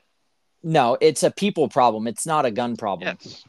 No, 0.62 0.98
it's 1.00 1.22
a 1.22 1.30
people 1.30 1.68
problem. 1.68 2.06
It's 2.06 2.26
not 2.26 2.44
a 2.44 2.50
gun 2.50 2.76
problem. 2.76 3.16
Yes. 3.20 3.44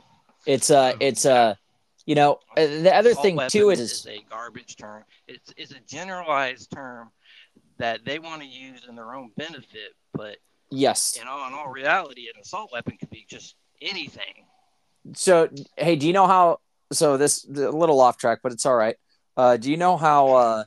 It's 0.46 0.70
a 0.70 0.96
it's 1.00 1.26
a 1.26 1.58
you 2.06 2.16
know 2.16 2.40
uh, 2.56 2.66
the 2.66 2.96
other 2.96 3.14
thing 3.14 3.40
too 3.50 3.68
weapon 3.68 3.84
is 3.84 4.08
a 4.08 4.24
garbage 4.30 4.78
term. 4.78 5.04
It's 5.28 5.54
it's 5.58 5.72
a 5.72 5.80
generalized 5.88 6.72
term 6.72 7.12
that 7.80 8.06
they 8.06 8.20
want 8.20 8.42
to 8.42 8.48
use 8.48 8.86
in 8.88 8.96
their 8.96 9.14
own 9.16 9.32
benefit, 9.36 9.94
but 10.14 10.38
yes. 10.70 11.18
in 11.20 11.28
all 11.28 11.48
in 11.48 11.54
all 11.54 11.70
reality, 11.70 12.28
an 12.34 12.40
assault 12.40 12.72
weapon 12.72 12.98
could 13.00 13.10
be 13.10 13.26
just 13.28 13.56
anything. 13.82 14.46
So 15.16 15.50
hey, 15.78 15.96
do 15.96 16.06
you 16.06 16.14
know 16.14 16.28
how? 16.28 16.60
So 16.92 17.18
this 17.18 17.46
a 17.46 17.50
little 17.72 18.00
off 18.02 18.18
track, 18.18 18.40
but 18.44 18.52
it's 18.52 18.66
all 18.66 18.76
right. 18.76 18.96
Uh, 19.36 19.58
do 19.58 19.72
you 19.72 19.78
know 19.78 19.96
how 19.98 20.30
uh, 20.34 20.64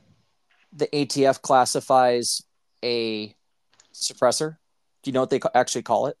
the 0.73 0.87
ATF 0.87 1.41
classifies 1.41 2.41
a 2.83 3.35
suppressor? 3.93 4.57
Do 5.03 5.09
you 5.09 5.13
know 5.13 5.19
what 5.21 5.29
they 5.29 5.39
actually 5.53 5.83
call 5.83 6.07
it? 6.07 6.17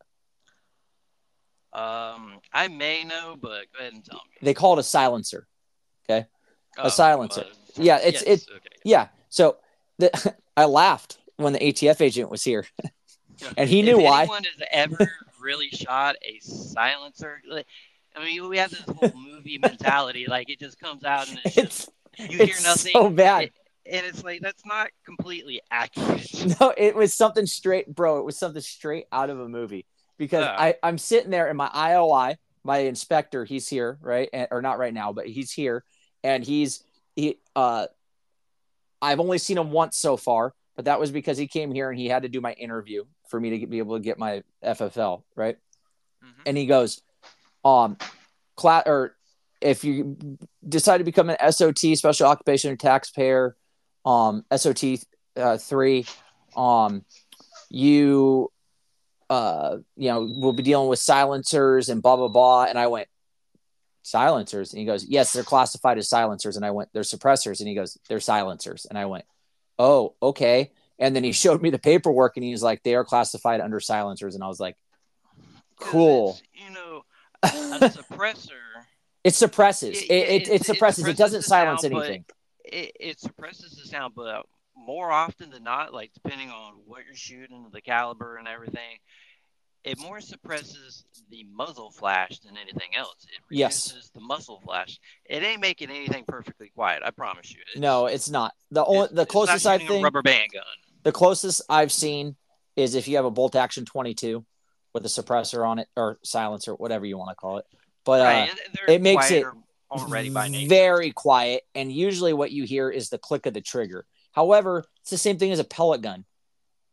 Um, 1.73 2.39
I 2.53 2.67
may 2.67 3.03
know, 3.03 3.35
but 3.41 3.65
go 3.73 3.79
ahead 3.79 3.93
and 3.93 4.05
tell 4.05 4.21
me. 4.29 4.37
They 4.43 4.53
call 4.53 4.73
it 4.73 4.79
a 4.79 4.83
silencer. 4.83 5.47
Okay? 6.07 6.27
A 6.77 6.83
Oh, 6.83 6.89
silencer. 6.89 7.41
uh, 7.41 7.53
Yeah, 7.75 7.97
it's- 7.97 8.23
yes, 8.27 8.43
it- 8.43 8.51
okay. 8.55 8.75
Yeah. 8.83 9.07
So 9.29 9.57
the, 9.99 10.35
I 10.57 10.65
laughed 10.65 11.17
when 11.37 11.53
the 11.53 11.59
ATF 11.59 12.01
agent 12.01 12.29
was 12.29 12.43
here, 12.43 12.65
and 13.57 13.69
he 13.69 13.81
knew 13.81 13.99
if 13.99 14.03
why. 14.05 14.21
anyone 14.21 14.43
has 14.43 14.67
ever 14.71 15.11
really 15.41 15.69
shot 15.69 16.15
a 16.23 16.39
silencer, 16.41 17.41
like, 17.49 17.65
I 18.15 18.23
mean, 18.23 18.47
we 18.47 18.57
have 18.59 18.69
this 18.71 18.81
whole 18.81 19.11
movie 19.15 19.57
mentality, 19.57 20.25
like 20.27 20.49
it 20.49 20.59
just 20.59 20.79
comes 20.79 21.03
out 21.03 21.27
and 21.29 21.39
it's, 21.45 21.55
just 21.55 21.89
It's 22.19 22.31
you 22.31 22.37
hear 22.45 22.55
nothing, 22.63 22.91
so 22.93 23.09
bad. 23.09 23.49
and 23.87 24.05
it's 24.05 24.23
like 24.23 24.41
that's 24.41 24.63
not 24.65 24.89
completely 25.05 25.61
accurate. 25.71 26.29
No, 26.59 26.73
it 26.77 26.95
was 26.95 27.13
something 27.13 27.45
straight, 27.47 27.93
bro. 27.93 28.19
It 28.19 28.25
was 28.25 28.37
something 28.37 28.61
straight 28.61 29.05
out 29.11 29.29
of 29.31 29.39
a 29.39 29.49
movie 29.49 29.87
because 30.19 30.43
Yeah. 30.45 30.55
I, 30.55 30.75
I'm 30.83 30.99
sitting 30.99 31.31
there 31.31 31.49
in 31.49 31.57
my 31.57 31.69
IOI, 31.69 32.35
my 32.63 32.79
inspector, 32.79 33.45
he's 33.45 33.67
here, 33.67 33.97
right? 34.01 34.29
And, 34.31 34.47
or 34.51 34.61
not 34.61 34.77
right 34.77 34.93
now, 34.93 35.11
but 35.11 35.25
he's 35.25 35.51
here 35.51 35.83
and 36.23 36.43
he's, 36.43 36.83
he, 37.15 37.39
uh, 37.55 37.87
I've 39.03 39.19
only 39.19 39.37
seen 39.37 39.57
him 39.57 39.71
once 39.71 39.97
so 39.97 40.15
far, 40.15 40.53
but 40.75 40.85
that 40.85 40.99
was 40.99 41.11
because 41.11 41.37
he 41.37 41.47
came 41.47 41.73
here 41.73 41.89
and 41.89 41.99
he 41.99 42.07
had 42.07 42.23
to 42.23 42.29
do 42.29 42.39
my 42.39 42.53
interview 42.53 43.03
for 43.27 43.39
me 43.39 43.49
to 43.49 43.59
get, 43.59 43.69
be 43.69 43.79
able 43.79 43.97
to 43.97 44.01
get 44.01 44.17
my 44.17 44.43
FFL, 44.63 45.23
right? 45.35 45.57
Mhm. 46.23 46.41
And 46.45 46.57
he 46.57 46.65
goes, 46.65 47.01
um, 47.65 47.97
class 48.55 48.83
or 48.85 49.15
if 49.59 49.83
you 49.83 50.17
decide 50.67 50.99
to 50.99 51.03
become 51.03 51.29
an 51.29 51.37
SOT, 51.51 51.95
special 51.95 52.27
occupation 52.27 52.77
taxpayer, 52.77 53.55
um, 54.05 54.45
SOT 54.55 54.99
uh, 55.35 55.57
three, 55.57 56.05
um, 56.55 57.03
you, 57.69 58.51
uh, 59.29 59.77
you 59.95 60.09
know, 60.09 60.21
will 60.21 60.53
be 60.53 60.63
dealing 60.63 60.89
with 60.89 60.99
silencers 60.99 61.89
and 61.89 62.01
blah 62.01 62.15
blah 62.15 62.27
blah. 62.27 62.65
And 62.65 62.77
I 62.77 62.87
went, 62.87 63.07
silencers, 64.03 64.71
and 64.71 64.79
he 64.79 64.85
goes, 64.85 65.03
yes, 65.05 65.33
they're 65.33 65.43
classified 65.43 65.97
as 65.97 66.07
silencers. 66.07 66.55
And 66.55 66.65
I 66.65 66.71
went, 66.71 66.89
they're 66.93 67.01
suppressors, 67.01 67.59
and 67.59 67.67
he 67.67 67.73
goes, 67.75 67.97
they're 68.07 68.19
silencers. 68.19 68.85
And 68.85 68.97
I 68.97 69.05
went, 69.05 69.25
oh, 69.79 70.13
okay. 70.21 70.71
And 70.99 71.15
then 71.15 71.23
he 71.23 71.31
showed 71.43 71.61
me 71.61 71.71
the 71.71 71.79
paperwork, 71.79 72.37
and 72.37 72.43
he 72.43 72.51
was 72.51 72.61
like, 72.61 72.83
they 72.83 72.95
are 72.95 73.03
classified 73.03 73.61
under 73.61 73.79
silencers, 73.79 74.35
and 74.35 74.43
I 74.43 74.47
was 74.47 74.59
like, 74.59 74.77
cool. 75.79 76.39
You 76.53 76.69
know, 76.71 77.01
a 77.41 77.47
suppressor. 77.47 78.51
It 79.23 79.33
suppresses. 79.35 80.01
It, 80.01 80.11
it, 80.11 80.29
it, 80.29 80.47
it- 80.49 80.65
suppresses. 80.65 81.07
it 81.07 81.17
doesn't 81.17 81.43
silence 81.43 81.81
sound, 81.81 81.93
anything. 81.93 82.25
It, 82.65 82.91
it 82.99 83.19
suppresses 83.19 83.71
the 83.75 83.87
sound, 83.87 84.13
but 84.15 84.45
more 84.75 85.11
often 85.11 85.49
than 85.49 85.63
not, 85.63 85.93
like 85.93 86.11
depending 86.13 86.49
on 86.49 86.73
what 86.85 87.05
you're 87.05 87.15
shooting, 87.15 87.67
the 87.71 87.81
caliber 87.81 88.37
and 88.37 88.47
everything, 88.47 88.97
it 89.83 89.99
more 89.99 90.21
suppresses 90.21 91.03
the 91.29 91.43
muzzle 91.51 91.91
flash 91.91 92.39
than 92.39 92.57
anything 92.57 92.95
else. 92.95 93.25
It 93.25 93.41
Yes. 93.49 93.89
reduces 93.91 94.11
the 94.11 94.21
muzzle 94.21 94.61
flash. 94.63 94.99
It 95.25 95.43
ain't 95.43 95.61
making 95.61 95.89
anything 95.89 96.23
perfectly 96.27 96.69
quiet. 96.69 97.03
I 97.03 97.11
promise 97.11 97.51
you. 97.51 97.61
It's- 97.61 97.77
No, 97.77 98.05
it's 98.05 98.29
not. 98.29 98.53
The 98.71 98.85
only 98.85 99.09
the 99.11 99.25
closest 99.25 99.65
I 99.65 99.73
shooting 99.77 99.87
a 99.87 99.91
think 99.91 100.03
rubber 100.05 100.21
band 100.21 100.51
gun. 100.53 100.63
the 101.03 101.11
closest 101.11 101.61
I've 101.69 101.91
seen 101.91 102.35
is 102.75 102.95
if 102.95 103.07
you 103.07 103.17
have 103.17 103.25
a 103.25 103.31
bolt 103.31 103.55
action 103.55 103.85
22 103.85 104.45
with 104.93 105.05
a 105.05 105.09
suppressor 105.09 105.67
on 105.67 105.79
it 105.79 105.89
or 105.97 106.19
silencer, 106.23 106.73
whatever 106.75 107.05
you 107.05 107.17
want 107.17 107.31
to 107.31 107.35
call 107.35 107.57
it. 107.57 107.65
But 108.05 108.21
uh, 108.21 108.23
right, 108.23 108.59
it 108.87 109.01
makes 109.01 109.31
it 109.31 109.45
already 109.91 110.29
by 110.29 110.47
nature. 110.47 110.69
very 110.69 111.11
quiet, 111.11 111.63
and 111.75 111.91
usually 111.91 112.33
what 112.33 112.51
you 112.51 112.63
hear 112.63 112.89
is 112.89 113.09
the 113.09 113.17
click 113.17 113.45
of 113.45 113.53
the 113.53 113.61
trigger. 113.61 114.05
However, 114.31 114.85
it's 115.01 115.09
the 115.11 115.17
same 115.17 115.37
thing 115.37 115.51
as 115.51 115.59
a 115.59 115.63
pellet 115.63 116.01
gun. 116.01 116.25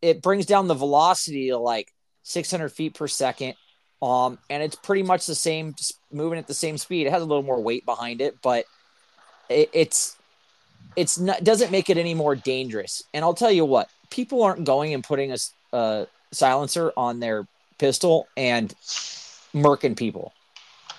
It 0.01 0.21
brings 0.21 0.45
down 0.45 0.67
the 0.67 0.73
velocity 0.75 1.49
to 1.49 1.57
like 1.57 1.93
600 2.23 2.69
feet 2.69 2.93
per 2.93 3.07
second, 3.07 3.55
um, 4.01 4.39
and 4.49 4.63
it's 4.63 4.75
pretty 4.75 5.03
much 5.03 5.25
the 5.27 5.35
same, 5.35 5.73
just 5.73 5.99
moving 6.11 6.39
at 6.39 6.47
the 6.47 6.53
same 6.53 6.77
speed. 6.77 7.07
It 7.07 7.11
has 7.11 7.21
a 7.21 7.25
little 7.25 7.43
more 7.43 7.61
weight 7.61 7.85
behind 7.85 8.21
it, 8.21 8.37
but 8.41 8.65
it, 9.49 9.69
it's 9.73 10.17
it's 10.95 11.19
not 11.19 11.43
doesn't 11.43 11.71
make 11.71 11.89
it 11.89 11.97
any 11.97 12.13
more 12.13 12.35
dangerous. 12.35 13.03
And 13.13 13.23
I'll 13.23 13.33
tell 13.33 13.51
you 13.51 13.65
what, 13.65 13.89
people 14.09 14.43
aren't 14.43 14.65
going 14.65 14.93
and 14.93 15.03
putting 15.03 15.33
a 15.73 16.07
silencer 16.31 16.91
on 16.97 17.19
their 17.19 17.47
pistol 17.77 18.27
and 18.35 18.73
murking 19.53 19.95
people. 19.95 20.33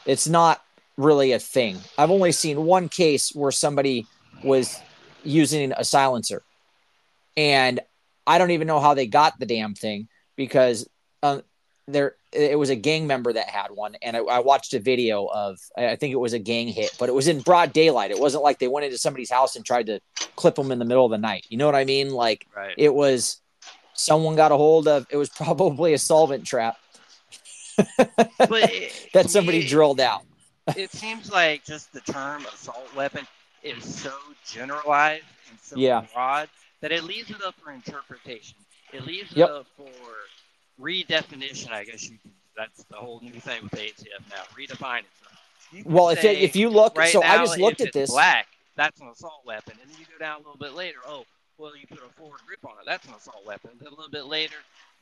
It's 0.06 0.28
not 0.28 0.62
really 0.96 1.32
a 1.32 1.38
thing. 1.38 1.78
I've 1.98 2.10
only 2.10 2.32
seen 2.32 2.64
one 2.64 2.88
case 2.88 3.34
where 3.34 3.52
somebody 3.52 4.06
was 4.42 4.78
using 5.24 5.72
a 5.72 5.84
silencer, 5.84 6.42
and 7.36 7.80
I 8.26 8.38
don't 8.38 8.50
even 8.52 8.66
know 8.66 8.80
how 8.80 8.94
they 8.94 9.06
got 9.06 9.38
the 9.38 9.46
damn 9.46 9.74
thing 9.74 10.08
because 10.36 10.88
um, 11.22 11.42
there 11.88 12.14
it 12.32 12.58
was 12.58 12.70
a 12.70 12.76
gang 12.76 13.06
member 13.06 13.32
that 13.32 13.48
had 13.48 13.70
one, 13.70 13.96
and 14.02 14.16
I, 14.16 14.20
I 14.20 14.38
watched 14.38 14.72
a 14.74 14.78
video 14.78 15.26
of 15.26 15.58
I 15.76 15.90
I 15.90 15.96
think 15.96 16.12
it 16.12 16.16
was 16.20 16.32
a 16.32 16.38
gang 16.38 16.68
hit, 16.68 16.94
but 16.98 17.08
it 17.08 17.14
was 17.14 17.28
in 17.28 17.40
broad 17.40 17.72
daylight. 17.72 18.10
It 18.10 18.18
wasn't 18.18 18.42
like 18.44 18.58
they 18.58 18.68
went 18.68 18.84
into 18.86 18.98
somebody's 18.98 19.30
house 19.30 19.56
and 19.56 19.64
tried 19.64 19.86
to 19.86 20.00
clip 20.36 20.54
them 20.54 20.70
in 20.72 20.78
the 20.78 20.84
middle 20.84 21.04
of 21.04 21.10
the 21.10 21.18
night. 21.18 21.46
You 21.48 21.58
know 21.58 21.66
what 21.66 21.74
I 21.74 21.84
mean? 21.84 22.10
Like 22.10 22.46
Right. 22.56 22.74
it 22.78 22.94
was 22.94 23.40
someone 23.94 24.36
got 24.36 24.52
a 24.52 24.56
hold 24.56 24.88
of. 24.88 25.06
It 25.10 25.16
was 25.16 25.28
probably 25.28 25.92
a 25.92 25.98
solvent 25.98 26.46
trap 26.46 26.76
but 27.76 28.62
it, 28.72 29.10
that 29.12 29.30
somebody 29.30 29.60
me, 29.60 29.68
drilled 29.68 30.00
out. 30.00 30.22
it 30.76 30.90
seems 30.90 31.30
like 31.30 31.64
just 31.64 31.92
the 31.92 32.00
term 32.00 32.44
assault 32.46 32.88
weapon 32.96 33.26
is 33.62 33.82
so 33.84 34.12
generalized 34.46 35.24
and 35.50 35.58
so 35.60 35.76
Yeah. 35.76 36.04
broad 36.12 36.48
that 36.80 36.92
it 36.92 37.04
leaves 37.04 37.30
it 37.30 37.42
up 37.44 37.54
for 37.62 37.72
interpretation. 37.72 38.56
It 38.92 39.04
leaves 39.06 39.32
Yep. 39.34 39.48
it 39.48 39.52
up 39.52 39.66
for 39.76 39.90
redefinition. 40.80 41.70
I 41.72 41.84
guess 41.84 42.08
you 42.08 42.18
can. 42.22 42.30
That's 42.56 42.84
the 42.84 42.96
whole 42.96 43.20
new 43.22 43.32
thing 43.32 43.62
with 43.62 43.72
the 43.72 43.78
ATF 43.78 44.30
now. 44.30 44.42
Redefine 44.56 45.00
it. 45.00 45.04
So 45.22 45.76
you 45.76 45.82
can 45.84 45.92
Well, 45.92 46.10
if 46.10 46.20
say, 46.20 46.36
if 46.40 46.54
you 46.54 46.68
look, 46.68 46.96
right 46.98 47.10
so 47.10 47.22
I 47.22 47.38
just 47.38 47.58
looked 47.58 47.80
at 47.80 47.92
this. 47.92 48.10
Black. 48.10 48.46
That's 48.76 49.00
an 49.00 49.08
assault 49.08 49.42
weapon, 49.44 49.74
and 49.82 49.90
then 49.90 49.98
you 50.00 50.06
go 50.10 50.18
down 50.18 50.36
a 50.36 50.38
little 50.38 50.56
bit 50.56 50.74
later. 50.74 50.98
Oh, 51.06 51.24
well, 51.58 51.76
you 51.76 51.86
put 51.86 51.98
a 51.98 52.12
forward 52.18 52.40
grip 52.46 52.58
on 52.64 52.72
it. 52.72 52.84
That's 52.86 53.06
an 53.06 53.14
assault 53.14 53.44
weapon. 53.46 53.70
Then 53.78 53.88
a 53.88 53.90
little 53.90 54.10
bit 54.10 54.24
later, 54.26 54.54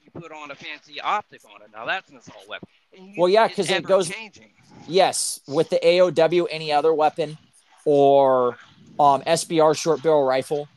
you 0.04 0.10
put 0.20 0.32
on 0.32 0.50
a 0.50 0.54
fancy 0.56 1.00
optic 1.00 1.40
on 1.44 1.62
it. 1.62 1.68
Now 1.72 1.86
that's 1.86 2.10
an 2.10 2.16
assault 2.16 2.48
weapon. 2.48 2.68
You, 2.92 3.14
Well, 3.16 3.28
yeah, 3.28 3.46
because 3.46 3.70
it 3.70 3.84
goes- 3.84 4.10
ever-changing. 4.10 4.50
Yes, 4.88 5.40
with 5.46 5.70
the 5.70 5.78
AOW, 5.84 6.46
any 6.50 6.72
other 6.72 6.92
weapon, 6.92 7.38
or 7.84 8.56
um, 8.98 9.22
SBR 9.22 9.76
short 9.76 10.02
barrel 10.02 10.24
rifle. 10.24 10.68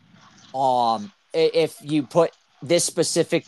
Um, 0.54 1.12
if 1.34 1.78
you 1.82 2.04
put 2.04 2.32
this 2.62 2.84
specific 2.86 3.46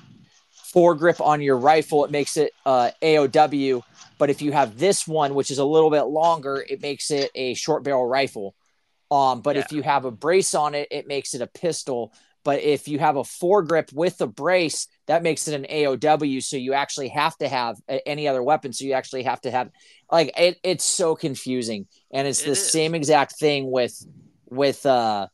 foregrip 0.76 1.22
on 1.26 1.42
your 1.42 1.58
rifle, 1.58 2.06
it 2.06 2.12
makes 2.12 2.38
it 2.38 2.52
uh, 2.66 2.92
AOW. 3.02 3.82
But 4.18 4.30
if 4.30 4.42
you 4.42 4.52
have 4.52 4.78
this 4.78 5.08
one, 5.08 5.34
which 5.34 5.52
is 5.52 5.58
a 5.58 5.66
little 5.66 5.90
bit 5.90 6.04
longer, 6.04 6.66
it 6.68 6.82
makes 6.82 7.12
it 7.12 7.32
a 7.36 7.54
short 7.54 7.84
barrel 7.84 8.06
rifle. 8.06 8.56
Um, 9.12 9.42
but 9.42 9.56
if 9.56 9.72
you 9.72 9.82
have 9.84 10.06
a 10.06 10.12
brace 10.12 10.54
on 10.54 10.74
it, 10.76 10.88
it 10.92 11.08
makes 11.08 11.34
it 11.34 11.42
a 11.42 11.48
pistol. 11.48 12.14
But 12.44 12.62
if 12.62 12.88
you 12.88 13.00
have 13.00 13.16
a 13.16 13.24
foregrip 13.24 13.92
with 13.94 14.22
a 14.22 14.28
brace, 14.28 14.88
that 15.08 15.24
makes 15.24 15.48
it 15.48 15.56
an 15.56 15.66
AOW. 15.70 16.44
So 16.44 16.58
you 16.58 16.74
actually 16.74 17.10
have 17.10 17.36
to 17.38 17.48
have 17.48 17.78
any 18.06 18.28
other 18.28 18.44
weapon. 18.44 18.74
So 18.74 18.86
you 18.86 18.94
actually 18.94 19.24
have 19.24 19.42
to 19.42 19.52
have 19.52 19.70
like 20.12 20.32
it, 20.38 20.60
it's 20.64 20.84
so 20.86 21.16
confusing 21.16 21.88
and 22.12 22.28
it's 22.28 22.42
It 22.42 22.46
the 22.46 22.52
is. 22.52 22.72
same 22.72 22.96
exact 22.96 23.38
thing 23.40 23.72
with 23.72 23.96
with 24.46 24.86
uh 24.86 25.28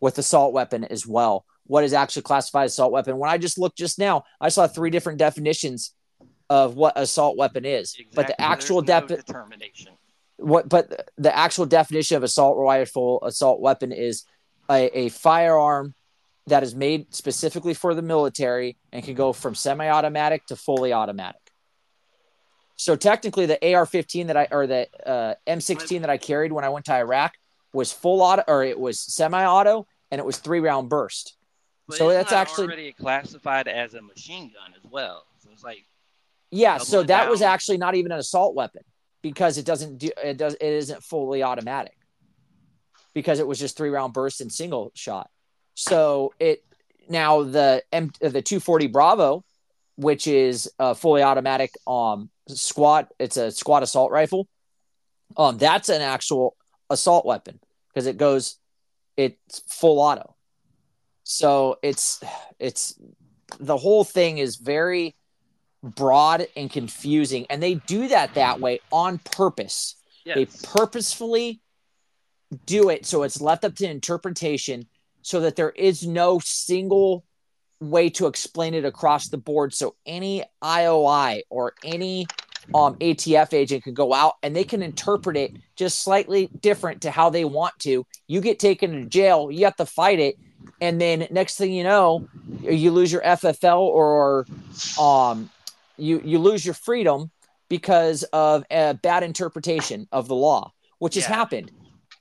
with 0.00 0.18
assault 0.18 0.52
weapon 0.52 0.84
as 0.84 1.06
well 1.06 1.44
what 1.68 1.84
is 1.84 1.92
actually 1.92 2.22
classified 2.22 2.64
as 2.64 2.72
assault 2.72 2.90
weapon. 2.90 3.16
When 3.18 3.30
i 3.30 3.38
just 3.38 3.58
looked 3.58 3.78
just 3.78 3.98
now 3.98 4.24
i 4.40 4.48
saw 4.48 4.66
three 4.66 4.90
different 4.90 5.18
definitions 5.18 5.94
of 6.50 6.74
what 6.74 6.94
assault 6.96 7.36
weapon 7.36 7.64
is 7.64 7.96
but 8.14 8.26
the 8.26 8.40
actual 8.40 8.80
no 8.80 9.00
def- 9.00 9.24
determination. 9.26 9.92
what 10.38 10.68
but 10.68 11.10
the 11.16 11.34
actual 11.36 11.66
definition 11.66 12.16
of 12.16 12.22
assault 12.22 12.56
rifle 12.58 13.22
assault 13.22 13.60
weapon 13.60 13.92
is 13.92 14.24
a, 14.70 14.98
a 14.98 15.08
firearm 15.10 15.94
that 16.46 16.62
is 16.62 16.74
made 16.74 17.14
specifically 17.14 17.74
for 17.74 17.94
the 17.94 18.02
military 18.02 18.76
and 18.92 19.04
can 19.04 19.14
go 19.14 19.32
from 19.32 19.54
semi-automatic 19.54 20.46
to 20.46 20.56
fully 20.56 20.94
automatic. 20.94 21.40
So 22.76 22.96
technically 22.96 23.44
the 23.46 23.74
ar-15 23.74 24.28
that 24.28 24.36
i 24.36 24.48
or 24.50 24.66
the 24.66 24.88
uh, 25.04 25.34
m16 25.46 26.00
that 26.00 26.10
i 26.10 26.16
carried 26.16 26.52
when 26.52 26.64
i 26.64 26.68
went 26.68 26.86
to 26.86 26.94
iraq 26.94 27.34
was 27.72 27.92
full 27.92 28.22
auto 28.22 28.42
or 28.48 28.64
it 28.64 28.78
was 28.78 28.98
semi-auto 29.00 29.86
and 30.10 30.18
it 30.18 30.24
was 30.24 30.38
three 30.38 30.60
round 30.60 30.88
burst 30.88 31.36
But 31.88 31.96
So 31.96 32.10
that's 32.10 32.32
actually- 32.32 32.66
already 32.66 32.92
classified 32.92 33.66
as 33.66 33.94
a 33.94 34.02
machine 34.02 34.52
gun 34.52 34.74
as 34.76 34.90
well. 34.90 35.24
So 35.38 35.48
it's 35.52 35.64
like 35.64 35.84
yeah 36.50 36.78
so 36.78 37.02
that 37.02 37.28
was 37.28 37.42
actually 37.42 37.76
not 37.76 37.94
even 37.94 38.10
an 38.10 38.18
assault 38.18 38.54
weapon 38.54 38.82
because 39.20 39.58
it 39.58 39.66
doesn't 39.66 39.98
do 39.98 40.10
it 40.24 40.38
does 40.38 40.54
it 40.54 40.62
isn't 40.62 41.02
fully 41.04 41.42
automatic 41.42 41.94
because 43.12 43.38
it 43.38 43.46
was 43.46 43.58
just 43.58 43.76
three 43.76 43.90
round 43.90 44.12
burst 44.14 44.40
and 44.40 44.50
single 44.52 44.90
shot. 44.94 45.30
So 45.74 46.32
it 46.38 46.64
now 47.08 47.42
the 47.42 47.82
M, 47.92 48.10
the 48.20 48.42
240 48.42 48.86
bravo 48.88 49.44
which 49.96 50.26
is 50.26 50.70
a 50.78 50.94
fully 50.94 51.22
automatic 51.22 51.72
um 51.86 52.30
squad 52.48 53.08
it's 53.18 53.36
a 53.36 53.50
squad 53.50 53.82
assault 53.82 54.10
rifle. 54.12 54.46
Um 55.36 55.56
that's 55.58 55.88
an 55.88 56.02
actual 56.02 56.54
assault 56.90 57.24
weapon 57.26 57.60
because 57.88 58.06
it 58.06 58.16
goes 58.18 58.58
it's 59.16 59.60
full 59.68 60.00
auto 60.00 60.34
so 61.30 61.78
it's 61.82 62.24
it's 62.58 62.98
the 63.60 63.76
whole 63.76 64.02
thing 64.02 64.38
is 64.38 64.56
very 64.56 65.14
broad 65.82 66.46
and 66.56 66.70
confusing 66.70 67.44
and 67.50 67.62
they 67.62 67.74
do 67.74 68.08
that 68.08 68.32
that 68.32 68.60
way 68.60 68.80
on 68.90 69.18
purpose. 69.18 69.96
They 70.36 70.46
purposefully 70.46 71.60
do 72.64 72.88
it 72.88 73.04
so 73.04 73.24
it's 73.24 73.42
left 73.42 73.66
up 73.66 73.74
to 73.74 73.86
interpretation 73.86 74.86
so 75.20 75.40
that 75.40 75.54
there 75.54 75.68
is 75.68 76.06
no 76.06 76.40
single 76.42 77.26
way 77.78 78.08
to 78.08 78.26
explain 78.26 78.72
it 78.72 78.86
across 78.86 79.28
the 79.28 79.36
board 79.36 79.74
so 79.74 79.96
any 80.06 80.42
ioi 80.64 81.42
or 81.50 81.74
any 81.84 82.26
um, 82.74 82.94
atf 82.96 83.52
agent 83.52 83.84
can 83.84 83.92
go 83.92 84.14
out 84.14 84.36
and 84.42 84.56
they 84.56 84.64
can 84.64 84.82
interpret 84.82 85.36
it 85.36 85.52
just 85.76 86.02
slightly 86.02 86.48
different 86.62 87.02
to 87.02 87.10
how 87.10 87.28
they 87.28 87.44
want 87.44 87.78
to. 87.80 88.06
You 88.28 88.40
get 88.40 88.58
taken 88.58 88.92
to 88.92 89.04
jail 89.04 89.50
you 89.50 89.66
have 89.66 89.76
to 89.76 89.84
fight 89.84 90.20
it 90.20 90.36
and 90.80 91.00
then 91.00 91.26
next 91.30 91.56
thing 91.56 91.72
you 91.72 91.84
know 91.84 92.26
you 92.62 92.90
lose 92.90 93.10
your 93.12 93.22
ffl 93.22 93.78
or 93.80 94.46
um, 95.00 95.48
you 95.96 96.20
you 96.24 96.38
lose 96.38 96.64
your 96.64 96.74
freedom 96.74 97.30
because 97.68 98.22
of 98.32 98.64
a 98.70 98.94
bad 98.94 99.22
interpretation 99.22 100.08
of 100.10 100.26
the 100.26 100.34
law, 100.34 100.72
which 100.98 101.14
has 101.16 101.26
happened, 101.26 101.70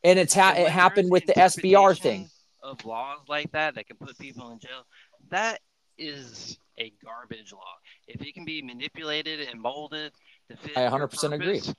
and 0.03 0.19
it's 0.19 0.34
ha- 0.34 0.53
So 0.55 0.61
it 0.63 0.69
happened 0.69 1.09
with 1.09 1.26
the 1.26 1.34
SBR 1.34 1.97
thing. 1.97 2.30
of 2.61 2.84
laws 2.86 3.19
like 3.30 3.51
that 3.53 3.76
that 3.76 3.88
can 3.88 3.95
put 3.97 4.17
people 4.19 4.51
in 4.51 4.59
jail. 4.59 4.84
That 5.30 5.59
is 5.97 6.59
a 6.78 6.91
garbage 7.03 7.53
law. 7.53 7.61
If 8.07 8.21
it 8.21 8.34
can 8.34 8.45
be 8.45 8.61
manipulated 8.61 9.39
and 9.47 9.61
molded 9.61 10.11
to 10.51 10.57
fit, 10.57 10.78
I 10.78 10.82
100% 10.82 11.34
agree. 11.34 11.59
purpose, 11.59 11.74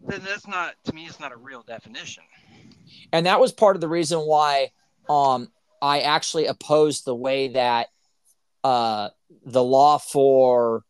Then 0.00 0.22
that's 0.24 0.46
not 0.46 0.74
to 0.84 0.92
me. 0.94 1.04
It's 1.06 1.20
not 1.20 1.32
a 1.32 1.36
real 1.36 1.62
definition. 1.62 2.24
and 3.12 3.26
that 3.26 3.38
was 3.40 3.52
part 3.52 3.76
of 3.76 3.80
the 3.80 3.88
reason 3.88 4.20
why 4.20 4.70
um 5.08 5.48
I 5.86 6.00
actually 6.00 6.46
opposed 6.46 7.04
the 7.04 7.14
way 7.14 7.48
that 7.48 7.88
uh 8.64 9.10
the 9.44 9.62
law 9.62 9.98
for 9.98 10.82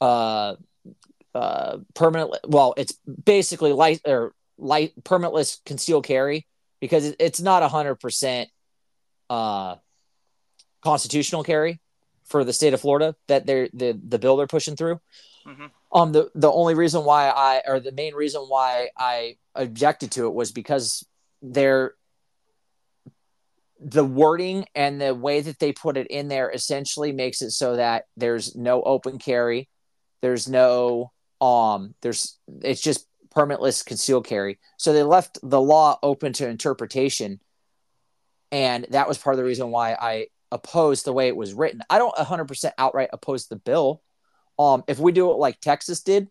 uh 0.00 0.54
uh 1.34 1.78
permanent 1.94 2.34
well 2.46 2.74
it's 2.76 2.92
basically 3.24 3.72
light 3.72 4.00
or 4.06 4.32
light 4.56 4.92
permitless 5.02 5.58
concealed 5.64 6.04
carry 6.04 6.46
because 6.80 7.06
it, 7.06 7.16
it's 7.18 7.40
not 7.40 7.62
a 7.62 7.68
hundred 7.68 7.96
percent 7.96 8.48
uh 9.28 9.74
constitutional 10.82 11.42
carry 11.42 11.80
for 12.24 12.44
the 12.44 12.52
state 12.52 12.74
of 12.74 12.80
Florida 12.80 13.16
that 13.26 13.46
they're 13.46 13.68
the 13.72 13.98
the 14.06 14.18
bill 14.18 14.36
they're 14.36 14.46
pushing 14.46 14.76
through. 14.76 15.00
Mm-hmm. 15.46 15.66
Um, 15.92 16.12
the 16.12 16.30
the 16.34 16.52
only 16.52 16.74
reason 16.74 17.04
why 17.04 17.28
I 17.28 17.62
or 17.66 17.80
the 17.80 17.92
main 17.92 18.14
reason 18.14 18.42
why 18.42 18.90
I 18.96 19.38
objected 19.54 20.12
to 20.12 20.26
it 20.26 20.34
was 20.34 20.52
because 20.52 21.04
they're 21.42 21.94
the 23.80 24.04
wording 24.04 24.64
and 24.74 25.00
the 25.00 25.14
way 25.14 25.40
that 25.40 25.58
they 25.58 25.72
put 25.72 25.96
it 25.96 26.08
in 26.08 26.28
there 26.28 26.50
essentially 26.50 27.12
makes 27.12 27.42
it 27.42 27.50
so 27.52 27.76
that 27.76 28.04
there's 28.16 28.56
no 28.56 28.82
open 28.82 29.18
carry, 29.18 29.68
there's 30.20 30.48
no 30.48 31.12
um, 31.40 31.94
there's 32.02 32.38
it's 32.62 32.80
just 32.80 33.06
permitless 33.34 33.84
concealed 33.84 34.26
carry. 34.26 34.58
So 34.76 34.92
they 34.92 35.04
left 35.04 35.38
the 35.42 35.60
law 35.60 35.98
open 36.02 36.32
to 36.34 36.48
interpretation, 36.48 37.40
and 38.50 38.86
that 38.90 39.08
was 39.08 39.18
part 39.18 39.34
of 39.34 39.38
the 39.38 39.44
reason 39.44 39.70
why 39.70 39.92
I 39.92 40.26
opposed 40.50 41.04
the 41.04 41.12
way 41.12 41.28
it 41.28 41.36
was 41.36 41.54
written. 41.54 41.82
I 41.88 41.98
don't 41.98 42.14
100% 42.14 42.72
outright 42.78 43.10
oppose 43.12 43.46
the 43.46 43.56
bill. 43.56 44.02
Um, 44.58 44.82
if 44.88 44.98
we 44.98 45.12
do 45.12 45.30
it 45.30 45.36
like 45.36 45.60
Texas 45.60 46.00
did, 46.00 46.28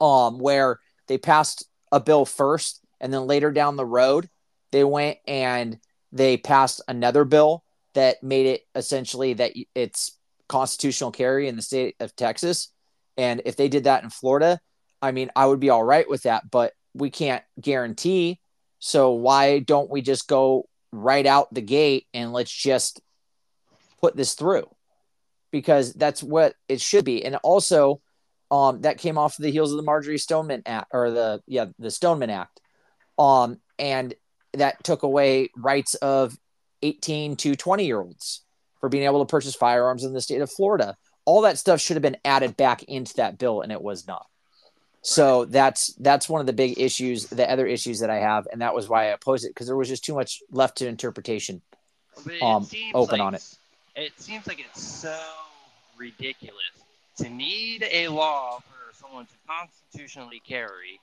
um, 0.00 0.38
where 0.38 0.80
they 1.06 1.18
passed 1.18 1.66
a 1.92 2.00
bill 2.00 2.24
first 2.24 2.80
and 3.00 3.12
then 3.12 3.26
later 3.26 3.52
down 3.52 3.76
the 3.76 3.86
road 3.86 4.28
they 4.72 4.82
went 4.82 5.18
and 5.28 5.78
they 6.12 6.36
passed 6.36 6.80
another 6.88 7.24
bill 7.24 7.64
that 7.94 8.22
made 8.22 8.46
it 8.46 8.62
essentially 8.74 9.34
that 9.34 9.52
it's 9.74 10.18
constitutional 10.48 11.10
carry 11.10 11.48
in 11.48 11.56
the 11.56 11.62
state 11.62 11.96
of 12.00 12.14
Texas. 12.14 12.68
And 13.16 13.42
if 13.44 13.56
they 13.56 13.68
did 13.68 13.84
that 13.84 14.04
in 14.04 14.10
Florida, 14.10 14.60
I 15.00 15.12
mean, 15.12 15.30
I 15.34 15.46
would 15.46 15.60
be 15.60 15.70
all 15.70 15.82
right 15.82 16.08
with 16.08 16.22
that, 16.22 16.50
but 16.50 16.72
we 16.94 17.10
can't 17.10 17.42
guarantee. 17.60 18.40
So 18.78 19.12
why 19.12 19.58
don't 19.58 19.90
we 19.90 20.02
just 20.02 20.28
go 20.28 20.68
right 20.92 21.26
out 21.26 21.52
the 21.52 21.62
gate 21.62 22.06
and 22.12 22.32
let's 22.32 22.52
just 22.52 23.00
put 24.00 24.16
this 24.16 24.34
through? 24.34 24.68
Because 25.50 25.92
that's 25.92 26.22
what 26.22 26.54
it 26.68 26.80
should 26.80 27.04
be. 27.04 27.24
And 27.24 27.36
also, 27.36 28.00
um, 28.50 28.82
that 28.82 28.98
came 28.98 29.16
off 29.16 29.36
the 29.38 29.50
heels 29.50 29.70
of 29.70 29.78
the 29.78 29.82
Marjory 29.82 30.18
Stoneman 30.18 30.62
Act 30.66 30.88
or 30.92 31.10
the 31.10 31.42
yeah 31.46 31.66
the 31.78 31.90
Stoneman 31.90 32.28
Act, 32.28 32.60
um, 33.18 33.58
and 33.78 34.14
that 34.54 34.82
took 34.84 35.02
away 35.02 35.50
rights 35.56 35.94
of 35.96 36.38
18 36.82 37.36
to 37.36 37.54
20 37.54 37.86
year 37.86 38.00
olds 38.00 38.42
for 38.80 38.88
being 38.88 39.04
able 39.04 39.24
to 39.24 39.30
purchase 39.30 39.54
firearms 39.54 40.04
in 40.04 40.12
the 40.12 40.20
state 40.20 40.40
of 40.40 40.50
Florida. 40.50 40.96
All 41.24 41.42
that 41.42 41.58
stuff 41.58 41.80
should 41.80 41.94
have 41.96 42.02
been 42.02 42.16
added 42.24 42.56
back 42.56 42.82
into 42.84 43.14
that 43.14 43.38
bill, 43.38 43.60
and 43.60 43.70
it 43.70 43.80
was 43.80 44.06
not. 44.06 44.26
So 45.02 45.44
that's 45.44 45.94
that's 45.94 46.28
one 46.28 46.40
of 46.40 46.46
the 46.46 46.52
big 46.52 46.78
issues, 46.78 47.26
the 47.26 47.50
other 47.50 47.66
issues 47.66 48.00
that 48.00 48.10
I 48.10 48.18
have, 48.18 48.46
and 48.50 48.60
that 48.60 48.74
was 48.74 48.88
why 48.88 49.04
I 49.04 49.06
opposed 49.08 49.44
it 49.44 49.48
because 49.48 49.66
there 49.66 49.76
was 49.76 49.88
just 49.88 50.04
too 50.04 50.14
much 50.14 50.42
left 50.50 50.78
to 50.78 50.86
interpretation. 50.86 51.60
Um, 52.40 52.68
open 52.94 53.18
like, 53.18 53.26
on 53.26 53.34
it. 53.34 53.58
It 53.96 54.12
seems 54.16 54.46
like 54.46 54.60
it's 54.60 54.82
so 54.82 55.16
ridiculous 55.96 56.56
to 57.18 57.28
need 57.28 57.84
a 57.90 58.08
law 58.08 58.60
for 58.60 58.94
someone 58.94 59.26
to 59.26 59.34
constitutionally 59.46 60.42
carry 60.46 61.00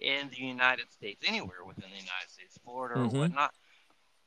in 0.00 0.28
the 0.30 0.36
United 0.36 0.90
States, 0.92 1.22
anywhere 1.26 1.64
within 1.64 1.90
the 1.90 1.96
United 1.96 2.28
States, 2.28 2.58
Florida 2.64 3.00
Mhm. 3.00 3.14
or 3.14 3.18
whatnot. 3.20 3.54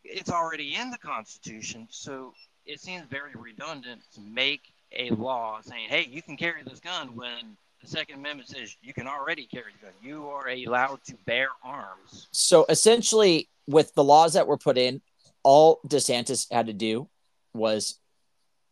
It's 0.03 0.29
already 0.29 0.75
in 0.75 0.89
the 0.89 0.97
Constitution, 0.97 1.87
so 1.91 2.33
it 2.65 2.79
seems 2.79 3.05
very 3.05 3.33
redundant 3.35 4.01
to 4.13 4.21
make 4.21 4.73
a 4.91 5.11
law 5.11 5.61
saying, 5.61 5.89
"Hey, 5.89 6.05
you 6.07 6.21
can 6.21 6.35
carry 6.37 6.63
this 6.63 6.79
gun," 6.79 7.15
when 7.15 7.57
the 7.81 7.87
Second 7.87 8.15
Amendment 8.15 8.49
says 8.49 8.75
you 8.81 8.93
can 8.93 9.07
already 9.07 9.45
carry 9.45 9.73
a 9.73 9.85
gun. 9.85 9.93
You 10.01 10.27
are 10.29 10.49
allowed 10.49 11.03
to 11.05 11.15
bear 11.25 11.49
arms. 11.63 12.27
So 12.31 12.65
essentially, 12.67 13.49
with 13.67 13.93
the 13.93 14.03
laws 14.03 14.33
that 14.33 14.47
were 14.47 14.57
put 14.57 14.77
in, 14.77 15.01
all 15.43 15.79
DeSantis 15.87 16.51
had 16.51 16.67
to 16.67 16.73
do 16.73 17.09
was 17.53 17.99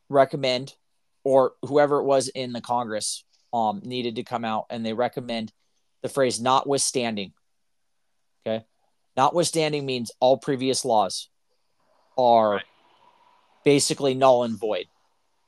recommend, 0.09 0.75
or 1.23 1.55
whoever 1.63 1.99
it 1.99 2.03
was 2.03 2.27
in 2.29 2.53
the 2.53 2.61
Congress 2.61 3.23
um, 3.53 3.81
needed 3.83 4.15
to 4.15 4.23
come 4.23 4.45
out 4.45 4.65
and 4.69 4.85
they 4.85 4.93
recommend 4.93 5.53
the 6.01 6.09
phrase 6.09 6.39
notwithstanding. 6.39 7.33
Okay. 8.45 8.65
Notwithstanding 9.17 9.85
means 9.85 10.11
all 10.19 10.37
previous 10.37 10.85
laws 10.85 11.29
are 12.17 12.55
Right. 12.55 12.65
basically 13.63 14.13
null 14.13 14.43
and 14.43 14.57
void. 14.57 14.87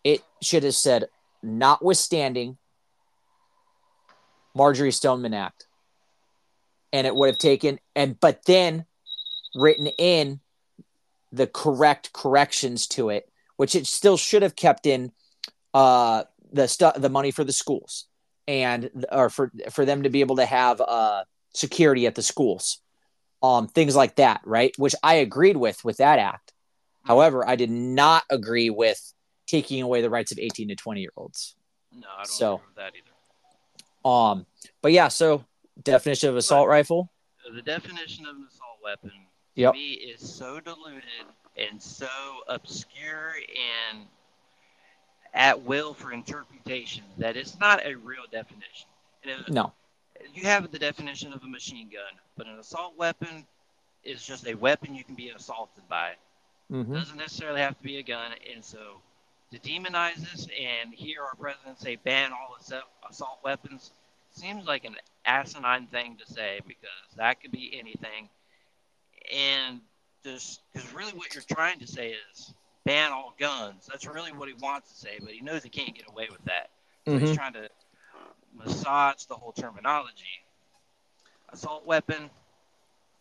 It 0.04 0.24
should 0.42 0.64
have 0.64 0.76
said 0.76 1.10
notwithstanding 1.42 2.58
Marjory 4.54 4.92
Stoneman 4.92 5.34
Act. 5.34 5.68
And 6.94 7.08
it 7.08 7.16
would 7.16 7.28
have 7.28 7.38
taken 7.38 7.80
and 7.96 8.20
but 8.20 8.44
then 8.46 8.86
written 9.56 9.88
in 9.88 10.42
the 11.32 11.48
correct 11.48 12.12
corrections 12.12 12.88
to 12.88 13.10
it, 13.10 13.32
which 13.56 13.76
it 13.76 13.88
still 13.88 14.18
should 14.18 14.42
have 14.42 14.56
kept 14.56 14.86
in 14.86 15.14
uh 15.74 16.26
the 16.52 16.68
stuff 16.68 16.96
the 17.00 17.08
money 17.10 17.32
for 17.32 17.46
the 17.46 17.54
schools 17.54 18.08
and 18.48 19.06
or 19.12 19.30
for 19.30 19.52
for 19.72 19.86
them 19.86 20.04
to 20.04 20.10
be 20.10 20.22
able 20.22 20.38
to 20.38 20.46
have 20.46 20.82
uh 20.82 21.24
security 21.54 22.08
at 22.08 22.16
the 22.16 22.22
schools. 22.24 22.80
Um 23.44 23.68
things 23.68 23.96
like 23.96 24.16
that, 24.18 24.42
right? 24.46 24.74
Which 24.78 24.96
I 25.04 25.16
agreed 25.16 25.58
with 25.58 25.84
with 25.84 25.98
that 25.98 26.20
act. 26.20 26.54
However, 27.04 27.48
I 27.48 27.56
did 27.56 27.72
not 27.72 28.24
agree 28.30 28.70
with 28.70 29.14
taking 29.48 29.82
away 29.82 30.02
the 30.02 30.10
rights 30.10 30.32
of 30.32 30.40
18 30.40 30.68
to 30.70 30.76
20 30.76 31.02
year 31.02 31.12
olds. 31.18 31.56
No, 31.94 32.08
I 32.14 32.18
don't 32.18 32.28
So- 32.28 32.54
agree 32.56 32.66
with 32.68 32.76
that 32.76 32.94
either. 32.96 34.10
Um, 34.10 34.46
but 34.82 34.92
yeah, 34.92 35.08
so 35.10 35.46
definition 35.84 36.30
of 36.30 36.38
assault 36.38 36.68
rifle. 36.68 37.12
The 37.54 37.62
definition 37.62 38.26
of 38.26 38.36
an 38.36 38.48
assault 38.48 38.78
weapon 38.84 39.12
Yep. 39.56 39.74
to 39.74 39.80
me 39.80 39.92
is 39.94 40.22
so 40.22 40.60
diluted 40.60 41.04
and 41.58 41.82
so 41.82 42.08
obscure 42.48 43.36
and 43.92 44.08
at 45.34 45.62
will 45.62 45.94
for 45.94 46.12
interpretation 46.12 47.04
that 47.18 47.38
it's 47.38 47.60
not 47.60 47.86
a 47.86 47.96
real 47.96 48.26
definition. 48.32 48.88
And 49.24 49.32
it- 49.32 49.50
No. 49.50 49.74
you 50.34 50.44
have 50.44 50.72
the 50.72 50.80
definition 50.80 51.34
of 51.34 51.44
a 51.44 51.48
machine 51.48 51.90
gun, 51.90 52.20
but 52.36 52.48
an 52.48 52.60
assault 52.60 52.96
weapon 52.98 53.48
is 54.04 54.26
just 54.26 54.48
a 54.48 54.54
weapon 54.56 54.96
you 54.96 55.04
can 55.04 55.16
be 55.16 55.30
assaulted 55.30 55.88
by. 55.88 56.16
hmm 56.70 56.94
doesn't 56.94 57.18
necessarily 57.18 57.60
have 57.60 57.78
to 57.78 57.84
be 57.84 57.98
a 57.98 58.04
gun. 58.04 58.34
And 58.54 58.64
so 58.64 59.02
to 59.52 59.60
demonize 59.60 60.16
this 60.16 60.48
and 60.58 60.94
hear 60.94 61.22
our 61.24 61.36
president 61.36 61.80
say 61.80 61.98
ban 61.98 62.32
all 62.32 62.56
assault, 62.56 62.86
assault 63.10 63.40
weapons 63.44 63.92
seems 64.32 64.66
like 64.66 64.86
an 64.86 64.96
asinine 65.26 65.88
thing 65.88 66.16
to 66.18 66.26
say 66.26 66.62
because 66.66 66.90
that 67.18 67.42
could 67.42 67.52
be 67.52 67.78
anything. 67.78 68.30
And 69.34 69.82
just 70.24 70.62
because 70.72 70.92
really 70.94 71.12
what 71.14 71.34
you're 71.34 71.44
trying 71.44 71.80
to 71.80 71.88
say 71.88 72.16
is 72.32 72.54
ban 72.86 73.12
all 73.12 73.34
guns. 73.40 73.88
That's 73.90 74.06
really 74.06 74.32
what 74.32 74.48
he 74.48 74.56
wants 74.56 74.92
to 74.92 74.96
say, 75.00 75.20
but 75.22 75.32
he 75.32 75.42
knows 75.42 75.64
he 75.64 75.70
can't 75.70 75.96
get 75.96 76.08
away 76.10 76.28
with 76.32 76.44
that. 76.46 76.70
So 77.08 77.18
he's 77.18 77.30
Mhm. 77.32 77.36
trying 77.36 77.54
to 77.54 77.70
massage 78.54 79.24
the 79.26 79.36
whole 79.36 79.52
terminology. 79.52 80.44
Assault 81.50 81.86
weapon, 81.86 82.30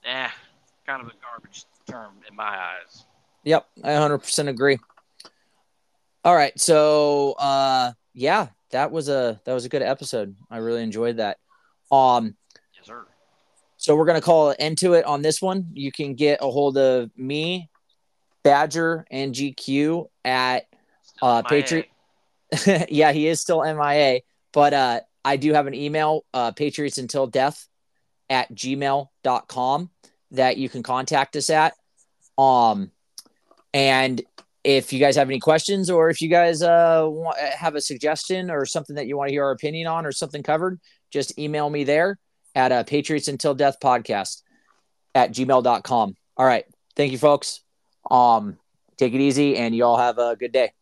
eh, 0.05 0.29
kind 0.87 1.03
of 1.03 1.09
a 1.09 1.13
garbage 1.21 1.65
term 1.87 2.15
in 2.29 2.35
my 2.37 2.45
eyes. 2.59 3.05
Yep, 3.45 3.69
I 3.85 3.93
100% 3.95 4.49
agree. 4.49 4.79
All 6.25 6.35
right, 6.35 6.59
so 6.61 7.33
uh 7.39 7.93
yeah, 8.13 8.49
that 8.71 8.91
was 8.91 9.09
a 9.09 9.41
that 9.45 9.55
was 9.55 9.65
a 9.65 9.69
good 9.69 9.83
episode. 9.83 10.37
I 10.51 10.59
really 10.59 10.83
enjoyed 10.83 11.17
that. 11.17 11.39
Um 11.91 12.37
Yes, 12.75 12.87
sir. 12.87 13.07
so 13.79 13.97
we're 13.97 14.05
going 14.05 14.21
to 14.21 14.25
call 14.25 14.51
an 14.51 14.57
end 14.59 14.79
to 14.79 14.93
it 14.95 15.05
on 15.07 15.23
this 15.23 15.41
one. 15.41 15.67
You 15.73 15.91
can 15.91 16.15
get 16.15 16.41
a 16.43 16.51
hold 16.51 16.77
of 16.77 17.11
me, 17.17 17.71
Badger 18.43 19.07
and 19.11 19.35
GQ 19.35 20.07
at 20.25 20.67
Uh. 21.23 21.43
Patriot- 21.43 21.89
yeah, 22.89 23.13
he 23.13 23.29
is 23.29 23.41
still 23.41 23.63
MIA, 23.63 24.21
but 24.53 24.73
uh, 24.75 25.01
I 25.25 25.37
do 25.37 25.53
have 25.53 25.67
an 25.67 25.75
email, 25.75 26.25
uh, 26.35 26.51
patriots 26.53 26.99
until 26.99 27.27
death 27.27 27.69
at 28.29 28.53
gmail.com 28.53 29.91
that 30.33 30.57
you 30.57 30.69
can 30.69 30.83
contact 30.83 31.37
us 31.37 31.51
at. 31.51 31.75
Um, 32.39 32.91
and 33.73 34.21
if 34.65 34.93
you 34.93 34.99
guys 34.99 35.17
have 35.17 35.29
any 35.29 35.39
questions 35.41 35.91
or 35.91 36.11
if 36.11 36.21
you 36.21 36.29
guys 36.29 36.63
uh, 36.63 37.05
want, 37.07 37.39
have 37.39 37.75
a 37.77 37.81
suggestion 37.81 38.51
or 38.51 38.67
something 38.67 38.97
that 38.97 39.07
you 39.07 39.17
want 39.17 39.29
to 39.29 39.33
hear 39.33 39.45
our 39.45 39.53
opinion 39.53 39.87
on 39.87 40.05
or 40.05 40.13
something 40.13 40.43
covered, 40.43 40.81
just 41.13 41.39
email 41.39 41.69
me 41.71 41.85
there 41.85 42.19
at 42.55 42.73
uh, 42.73 42.83
patriots 42.83 43.29
until 43.29 43.55
death 43.55 43.77
podcast 43.83 44.43
at 45.15 45.33
gmail.com. 45.33 46.15
All 46.37 46.47
right. 46.47 46.65
Thank 46.97 47.13
you, 47.13 47.19
folks. 47.19 47.61
Um, 48.09 48.59
take 48.97 49.15
it 49.15 49.21
easy 49.21 49.57
and 49.57 49.75
you 49.75 49.85
all 49.85 49.97
have 49.97 50.19
a 50.19 50.37
good 50.37 50.53
day. 50.53 50.73